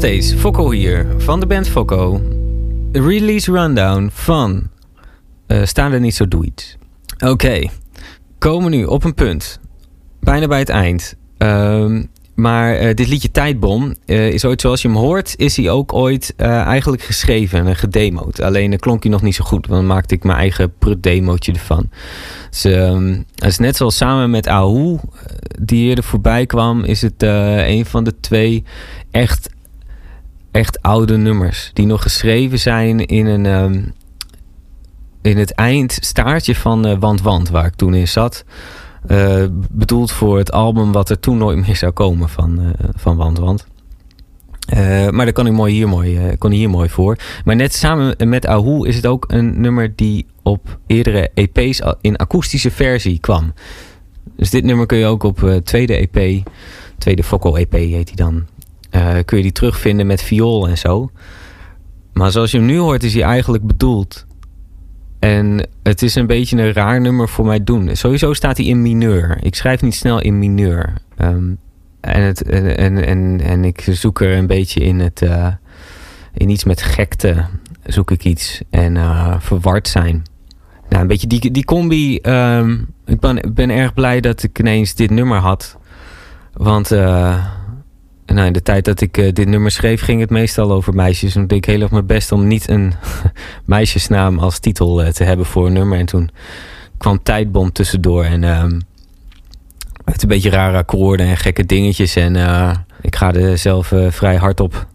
Steeds, 0.08 0.36
hier, 0.72 1.08
van 1.18 1.39
de 1.39 1.45
band 1.45 1.68
Fokko. 1.68 2.22
Release 2.91 3.51
rundown 3.51 4.10
van 4.14 4.70
eh 5.47 5.64
Staan 5.64 5.91
er 5.91 5.99
niet 5.99 6.16
zo 6.16 6.28
doe 6.28 6.45
iets. 6.45 6.78
Oké, 7.26 7.70
komen 8.38 8.72
nu 8.72 8.86
op 8.86 9.03
een 9.03 9.14
punt. 9.14 9.60
Bijna 10.20 10.47
bij 10.47 10.60
het 10.60 10.70
eind. 10.70 11.16
Ehm, 11.38 12.03
maar 12.36 12.76
eh, 12.76 12.93
dit 12.93 13.08
liedje 13.08 13.32
Tijdbom 13.32 13.95
eh, 14.05 14.30
is 14.30 14.45
ooit 14.45 14.62
zoals 14.62 14.82
je 14.82 14.88
hem 14.88 14.97
hoort, 14.97 15.34
is 15.38 15.58
hij 15.58 15.70
ook 15.70 15.93
ooit 15.93 16.34
eigenlijk 16.38 17.01
geschreven 17.01 17.68
en 17.68 17.76
gedemoed. 17.76 18.41
Alleen 18.41 18.80
klonk 18.80 19.03
hij 19.03 19.12
nog 19.12 19.22
niet 19.22 19.36
zo 19.36 19.43
goed, 19.43 19.68
dan 19.68 19.86
maakte 19.86 20.16
ik 20.16 20.24
mijn 20.24 20.38
eigen 20.38 20.74
prut-demootje 20.78 21.51
ervan. 21.51 21.89
Dus, 22.49 22.64
ehm, 22.64 23.22
is 23.36 23.58
net 23.58 23.76
zoals 23.76 23.97
samen 23.97 24.30
met 24.30 24.47
Ahu, 24.47 24.97
die 25.62 25.88
eerder 25.88 26.03
voorbij 26.03 26.45
kwam, 26.45 26.84
is 26.84 27.01
het 27.01 27.24
een 27.24 27.86
van 27.86 28.03
de 28.03 28.20
twee 28.20 28.64
echt 29.12 29.55
echt 30.58 30.82
oude 30.82 31.18
nummers. 31.18 31.70
Die 31.74 31.86
nog 31.86 32.01
geschreven 32.01 32.60
zijn 32.60 33.05
in, 33.05 33.26
een, 33.26 33.45
ehm, 33.45 33.82
in 35.22 35.38
het 35.38 35.51
eindstaartje 35.51 36.55
van 36.55 36.86
eh, 36.86 36.97
Want 36.99 37.22
Want, 37.22 37.49
waar 37.49 37.66
ik 37.66 37.76
toen 37.76 37.93
in 37.93 38.08
zat. 38.08 38.45
Eh, 39.08 39.43
bedoeld 39.72 40.12
voor 40.12 40.38
het 40.38 40.51
album 40.51 40.91
wat 40.91 41.10
er 41.10 41.20
toen 41.20 41.38
nooit 41.38 41.58
meer 41.66 41.76
zou 41.76 41.91
komen 41.91 42.30
van, 42.30 42.60
eh, 42.60 42.89
van 42.95 43.16
Want 43.16 43.38
Want. 43.38 43.68
Maar 45.12 45.26
dat 45.26 45.34
kan 45.34 45.47
ik 45.47 45.53
mooi 45.53 45.74
hier 45.74 45.88
mooi, 45.88 46.36
kon 46.38 46.51
hier 46.51 46.70
mooi 46.70 46.89
voor. 46.89 47.18
Maar 47.45 47.55
net 47.55 47.74
samen 47.74 48.30
met 48.30 48.45
Ahu 48.45 48.88
is 48.88 48.95
het 48.95 49.05
ook 49.05 49.26
een 49.28 49.62
nummer 49.62 49.95
die 49.95 50.26
op 50.43 50.80
eerdere 50.88 51.30
EP's 51.34 51.82
in 52.01 52.16
akoestische 52.16 52.72
versie 52.72 53.20
kwam. 53.20 53.53
Dus 54.36 54.49
dit 54.49 54.64
nummer 54.64 54.86
kun 54.86 54.97
je 54.97 55.05
ook 55.05 55.24
op 55.24 55.60
tweede 55.64 55.95
EP, 56.10 56.43
tweede 56.97 57.24
Fokko 57.24 57.55
EP 57.55 57.72
heet 57.72 58.08
die 58.08 58.16
dan, 58.16 58.45
eh, 58.89 59.15
kun 59.25 59.38
je 59.38 59.43
die 59.43 59.51
terugvinden 59.51 60.07
met 60.07 60.21
viool 60.21 60.67
en 60.67 60.77
zo. 60.77 61.09
Maar 62.13 62.31
zoals 62.31 62.51
je 62.51 62.57
hem 62.57 62.65
nu 62.65 62.77
hoort 62.77 63.03
is 63.03 63.13
hij 63.13 63.23
eigenlijk 63.23 63.63
bedoeld. 63.63 64.25
En 65.19 65.67
het 65.83 66.01
is 66.01 66.15
een 66.15 66.27
beetje 66.27 66.57
een 66.57 66.73
raar 66.73 67.01
nummer 67.01 67.29
voor 67.29 67.45
mij 67.45 67.63
doen. 67.63 67.95
Sowieso 67.95 68.33
staat 68.33 68.57
hij 68.57 68.65
in 68.65 68.81
mineur. 68.81 69.38
Ik 69.41 69.55
schrijf 69.55 69.81
niet 69.81 69.95
snel 69.95 70.21
in 70.21 70.39
mineur. 70.39 70.93
Ehm, 71.17 71.53
en, 71.99 72.21
het, 72.21 72.43
en, 72.43 73.05
en, 73.05 73.41
en, 73.41 73.65
ik 73.65 73.88
zoek 73.91 74.21
er 74.21 74.38
een 74.38 74.47
beetje 74.47 74.79
in 74.79 74.99
het. 74.99 75.21
eh, 75.21 75.47
in 76.33 76.49
iets 76.49 76.63
met 76.63 76.81
gekte 76.81 77.45
zoek 77.83 78.11
ik 78.11 78.23
iets. 78.23 78.61
En 78.69 78.97
eh, 78.97 79.35
verward 79.39 79.88
zijn. 79.88 80.23
Nou, 80.89 81.01
een 81.01 81.07
beetje 81.07 81.27
die, 81.27 81.51
die 81.51 81.65
combi. 81.65 82.17
ehm, 82.17 82.77
ik 83.05 83.19
ben, 83.19 83.51
ben 83.53 83.69
erg 83.69 83.93
blij 83.93 84.21
dat 84.21 84.43
ik 84.43 84.59
ineens 84.59 84.95
dit 84.95 85.09
nummer 85.09 85.38
had. 85.38 85.77
Want 86.53 86.91
nou, 88.36 88.47
in 88.47 88.53
de 88.53 88.61
tijd 88.61 88.86
dat 88.86 89.01
ik 89.01 89.17
eh, 89.17 89.34
dit 89.34 89.47
nummer 89.47 89.71
schreef, 89.71 90.01
ging 90.01 90.19
het 90.19 90.30
meestal 90.30 90.71
over 90.71 90.93
meisjes. 90.93 91.36
En 91.36 91.41
ik 91.41 91.49
deed 91.49 91.57
ik 91.57 91.65
heel 91.65 91.82
erg 91.82 91.91
mijn 91.91 92.05
best 92.05 92.32
om 92.32 92.47
niet 92.47 92.69
een 92.69 92.93
meisjesnaam 93.65 94.39
als 94.39 94.59
titel 94.59 95.03
eh, 95.03 95.11
te 95.11 95.23
hebben 95.23 95.45
voor 95.45 95.65
een 95.65 95.73
nummer. 95.73 95.99
En 95.99 96.05
toen 96.05 96.30
kwam 96.97 97.23
Tijdbom 97.23 97.71
tussendoor. 97.71 98.23
En 98.23 98.43
ehm, 98.43 98.80
het 100.05 100.23
een 100.23 100.30
beetje 100.30 100.49
rare 100.49 100.78
akkoorden 100.78 101.25
en 101.25 101.38
gekke 101.38 101.65
dingetjes. 101.65 102.15
En 102.15 102.36
eh, 102.36 102.71
ik 103.01 103.15
ga 103.15 103.34
er 103.34 103.57
zelf 103.57 103.93
vrij 104.09 104.36
hard 104.36 104.59
op. 104.59 104.88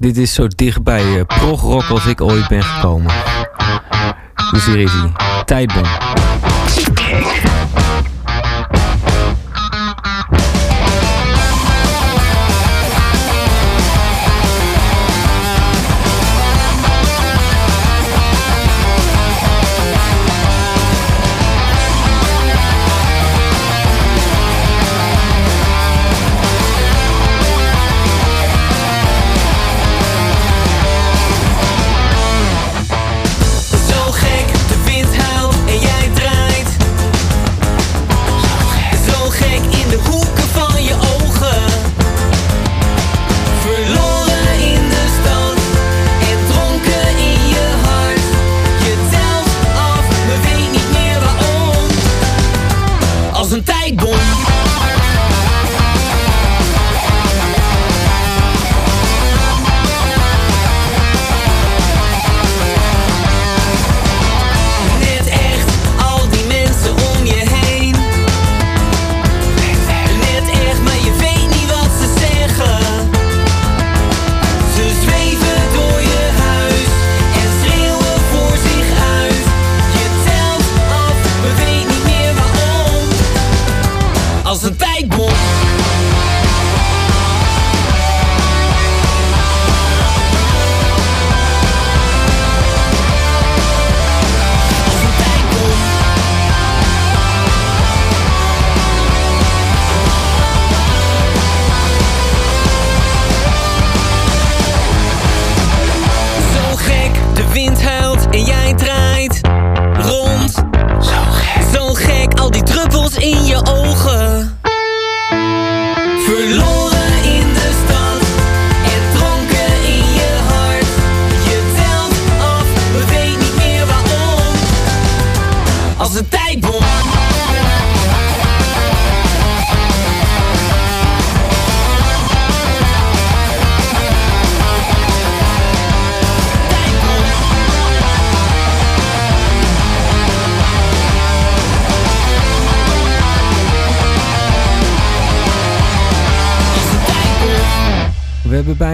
Dit 0.00 0.16
is 0.16 0.34
zo 0.34 0.46
dicht 0.48 0.82
bij 0.82 1.18
eh, 1.18 1.24
progrock 1.26 1.88
als 1.88 2.06
ik 2.06 2.20
ooit 2.20 2.48
ben 2.48 2.62
gekomen. 2.62 3.12
Dus 4.50 4.66
hier 4.66 4.78
is 4.78 4.92
hij. 4.92 5.12
Tijdbom. 5.44 5.84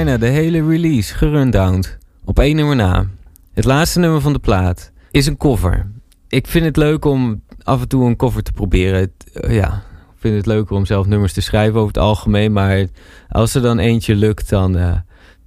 De 0.05 0.26
hele 0.26 0.68
release 0.68 1.14
gerundowned. 1.14 1.99
Op 2.24 2.38
één 2.38 2.57
nummer 2.57 2.76
na. 2.76 3.07
Het 3.55 3.64
laatste 3.64 3.99
nummer 3.99 4.20
van 4.20 4.32
de 4.32 4.38
plaat 4.38 4.92
is 5.11 5.26
een 5.26 5.36
cover. 5.36 5.90
Ik 6.28 6.47
vind 6.47 6.64
het 6.64 6.76
leuk 6.76 7.05
om 7.05 7.42
af 7.62 7.80
en 7.80 7.88
toe 7.88 8.07
een 8.07 8.16
cover 8.16 8.42
te 8.42 8.53
proberen. 8.53 9.12
Eh, 9.32 9.55
ja, 9.55 9.82
ik 9.92 10.20
vind 10.20 10.36
het 10.36 10.47
leuker 10.47 10.76
om 10.76 10.86
zelf 10.86 11.07
nummers 11.07 11.32
te 11.32 11.40
schrijven 11.40 11.74
over 11.74 11.86
het 11.86 11.99
algemeen. 11.99 12.53
Maar 12.53 12.86
als 13.28 13.55
er 13.55 13.62
dan 13.62 13.78
eentje 13.78 14.14
lukt, 14.14 14.49
dan, 14.49 14.76
eh, 14.76 14.97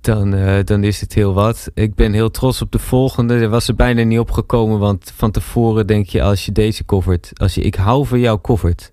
dan, 0.02 0.34
eh, 0.34 0.64
dan 0.64 0.84
is 0.84 1.02
het 1.02 1.14
heel 1.14 1.34
wat. 1.34 1.72
Ik 1.74 1.96
ben 1.96 2.14
heel 2.14 2.32
trots 2.32 2.62
op 2.62 2.72
de 2.72 2.80
volgende. 2.80 3.40
Er 3.40 3.50
was 3.50 3.68
er 3.68 3.76
bijna 3.76 4.04
niet 4.04 4.20
opgekomen, 4.20 4.80
want 4.80 5.14
van 5.16 5.32
tevoren 5.32 5.88
denk 5.88 6.06
je 6.06 6.22
als 6.22 6.46
je 6.46 6.52
deze 6.52 6.86
covert... 6.86 7.32
Als 7.34 7.56
je 7.56 7.62
Ik 7.62 7.76
hou 7.76 8.06
van 8.06 8.20
jou 8.20 8.42
covert 8.42 8.92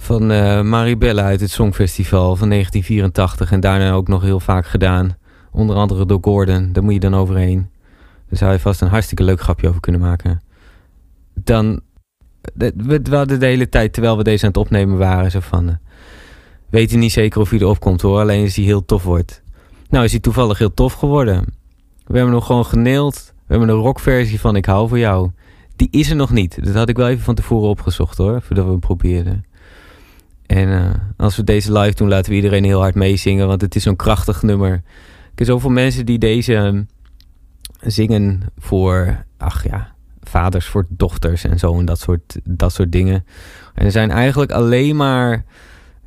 van 0.00 0.30
eh 0.30 0.62
Maribella 0.62 1.22
uit 1.22 1.40
het 1.40 1.50
Songfestival 1.50 2.36
van 2.36 2.48
1984. 2.48 3.52
En 3.52 3.60
daarna 3.60 3.92
ook 3.92 4.08
nog 4.08 4.22
heel 4.22 4.40
vaak 4.40 4.66
gedaan. 4.66 5.16
Onder 5.52 5.76
andere 5.76 6.06
door 6.06 6.18
Gordon. 6.20 6.72
Daar 6.72 6.82
moet 6.82 6.92
je 6.92 7.00
dan 7.00 7.14
overheen. 7.14 7.70
Daar 8.28 8.38
zou 8.38 8.52
je 8.52 8.58
vast 8.58 8.80
een 8.80 8.88
hartstikke 8.88 9.24
leuk 9.24 9.40
grapje 9.40 9.68
over 9.68 9.80
kunnen 9.80 10.00
maken. 10.00 10.42
Dan... 11.34 11.80
We, 12.54 13.00
hadden 13.10 13.40
de 13.40 13.46
hele 13.46 13.68
tijd, 13.68 13.92
terwijl 13.92 14.16
we 14.16 14.22
deze 14.22 14.42
aan 14.42 14.48
het 14.48 14.58
opnemen 14.58 14.98
waren, 14.98 15.30
zo 15.30 15.40
van... 15.40 15.68
eh, 15.68 15.74
weet 16.68 16.90
je 16.90 16.96
niet 16.96 17.12
zeker 17.12 17.40
of 17.40 17.50
hij 17.50 17.58
erop 17.58 17.80
komt 17.80 18.00
hoor. 18.00 18.20
Alleen 18.20 18.44
als 18.44 18.56
hij 18.56 18.64
heel 18.64 18.84
tof 18.84 19.02
wordt. 19.02 19.42
Nou 19.88 20.04
is 20.04 20.10
hij 20.10 20.20
toevallig 20.20 20.58
heel 20.58 20.74
tof 20.74 20.92
geworden. 20.92 21.44
We 22.06 22.16
hebben 22.16 22.34
nog 22.34 22.46
gewoon 22.46 22.66
geneeld. 22.66 23.32
We 23.34 23.56
hebben 23.56 23.68
een 23.68 23.82
rockversie 23.82 24.40
van 24.40 24.56
Ik 24.56 24.66
hou 24.66 24.88
van 24.88 24.98
jou. 24.98 25.30
Die 25.76 25.88
is 25.90 26.10
er 26.10 26.16
nog 26.16 26.30
niet. 26.30 26.64
Dat 26.64 26.74
had 26.74 26.88
ik 26.88 26.96
wel 26.96 27.08
even 27.08 27.24
van 27.24 27.34
tevoren 27.34 27.68
opgezocht 27.68 28.18
hoor. 28.18 28.42
Voordat 28.42 28.64
we 28.64 28.70
hem 28.70 28.80
probeerden. 28.80 29.44
En 30.50 30.72
eh, 30.72 30.90
als 31.16 31.36
we 31.36 31.44
deze 31.44 31.78
live 31.78 31.94
doen, 31.94 32.08
laten 32.08 32.30
we 32.30 32.36
iedereen 32.36 32.64
heel 32.64 32.80
hard 32.80 32.94
meezingen. 32.94 33.46
Want 33.46 33.60
het 33.60 33.74
is 33.74 33.82
zo'n 33.82 33.96
krachtig 33.96 34.42
nummer. 34.42 34.72
Ik 35.32 35.38
heb 35.38 35.46
zoveel 35.46 35.70
mensen 35.70 36.06
die 36.06 36.18
deze 36.18 36.54
ehm, 36.54 36.82
zingen 37.80 38.42
voor, 38.58 39.24
ach 39.38 39.64
ja, 39.64 39.92
vaders 40.22 40.66
voor 40.66 40.86
dochters 40.88 41.44
en 41.44 41.58
zo. 41.58 41.78
En 41.78 41.84
dat 41.84 41.98
soort, 41.98 42.38
dat 42.44 42.72
soort 42.72 42.92
dingen. 42.92 43.24
En 43.74 43.84
er 43.84 43.90
zijn 43.90 44.10
eigenlijk 44.10 44.52
alleen 44.52 44.96
maar 44.96 45.44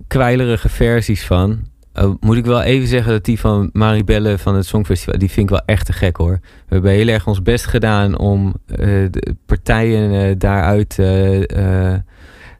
kwijlerige 0.08 0.70
versies 0.70 1.26
van. 1.26 1.68
Eh, 1.94 2.12
moet 2.20 2.38
ik 2.38 2.46
wel 2.46 2.62
even 2.62 2.88
zeggen 2.88 3.12
dat 3.12 3.26
die 3.26 3.40
van 3.40 3.70
Maribelle 3.74 4.38
van 4.38 4.56
het 4.56 4.66
Songfestival, 4.66 5.20
die 5.20 5.30
vind 5.30 5.50
ik 5.50 5.56
wel 5.56 5.66
echt 5.66 5.86
te 5.86 5.94
gek 5.94 6.18
hoor. 6.18 6.40
We 6.42 6.74
hebben 6.74 6.92
heel 6.92 7.08
erg 7.08 7.28
ons 7.28 7.42
best 7.42 7.66
gedaan 7.66 8.18
om 8.18 8.54
eh, 8.66 8.78
de 9.10 9.36
partijen 9.46 10.38
daaruit 10.40 11.00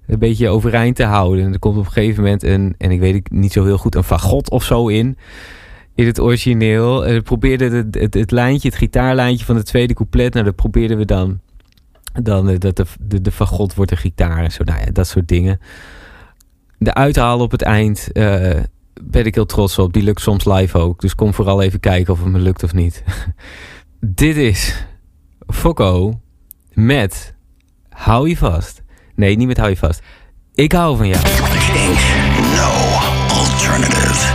een 0.08 0.20
beetje 0.20 0.50
overeind 0.50 0.96
te 0.96 1.04
houden. 1.04 1.46
En 1.46 1.54
er 1.54 1.60
komt 1.60 1.78
op 1.78 1.86
een 1.86 1.92
gegeven 1.92 2.24
moment 2.24 2.44
een, 2.44 2.76
en 2.78 2.92
ik 2.92 3.00
weet 3.00 3.14
het 3.14 3.32
niet 3.32 3.54
zo 3.54 3.66
heel 3.66 3.78
goed, 3.78 3.96
een 3.96 4.04
fagot 4.04 4.50
of 4.50 4.64
zo 4.64 4.88
in. 4.88 5.18
in 5.96 6.06
het 6.06 6.20
origineel. 6.20 7.06
En 7.06 7.14
we 7.14 7.22
probeerden 7.22 7.72
het, 7.72 7.96
het, 7.96 8.14
het 8.14 8.32
lijntje, 8.32 8.68
het 8.68 8.78
gitaarlijntje 8.78 9.46
van 9.46 9.56
het 9.56 9.66
tweede 9.66 9.94
couplet. 9.94 10.34
Nou, 10.34 10.46
dat 10.46 10.56
probeerden 10.56 10.98
we 10.98 11.06
dan. 11.06 11.40
Dan 12.22 12.50
eh, 12.50 12.60
dat 12.60 12.76
de, 12.76 12.86
de, 13.00 13.22
de 13.22 13.32
fagot 13.32 13.76
wordt 13.76 13.92
een 13.92 13.98
gitaar 13.98 14.44
en 14.44 14.52
zo. 14.52 14.64
Nou 14.64 14.80
ja, 14.80 14.92
dat 14.92 15.08
soort 15.08 15.28
dingen. 15.28 15.60
De 16.78 16.94
uithalen 16.94 17.46
op 17.46 17.52
het 17.52 17.62
eind 17.62 18.12
eh, 18.12 18.60
ben 19.02 19.26
ik 19.26 19.36
heel 19.36 19.46
trots 19.46 19.80
op. 19.80 19.94
Die 19.94 20.04
lukt 20.04 20.22
soms 20.22 20.46
live 20.46 20.78
ook. 20.78 21.02
Dus 21.02 21.16
kom 21.16 21.34
vooral 21.34 21.62
even 21.62 21.80
kijken 21.80 22.14
of 22.14 22.24
het 22.24 22.32
me 22.32 22.40
lukt 22.40 22.64
of 22.64 22.74
niet. 22.74 23.04
Dit 24.00 24.36
is 24.36 24.86
Fokko 25.48 26.20
met 26.74 27.36
Hou 27.90 28.30
je 28.30 28.38
vast. 28.38 28.83
Nee, 29.16 29.36
niet 29.36 29.48
met 29.48 29.58
Hou 29.58 29.70
je 29.70 29.78
vast. 29.78 30.02
Ik 30.54 30.72
hou 30.72 30.98
van 30.98 31.08
jou. 31.08 31.22
Kink. 31.74 32.00
No 32.56 32.70
alternative. 33.30 34.33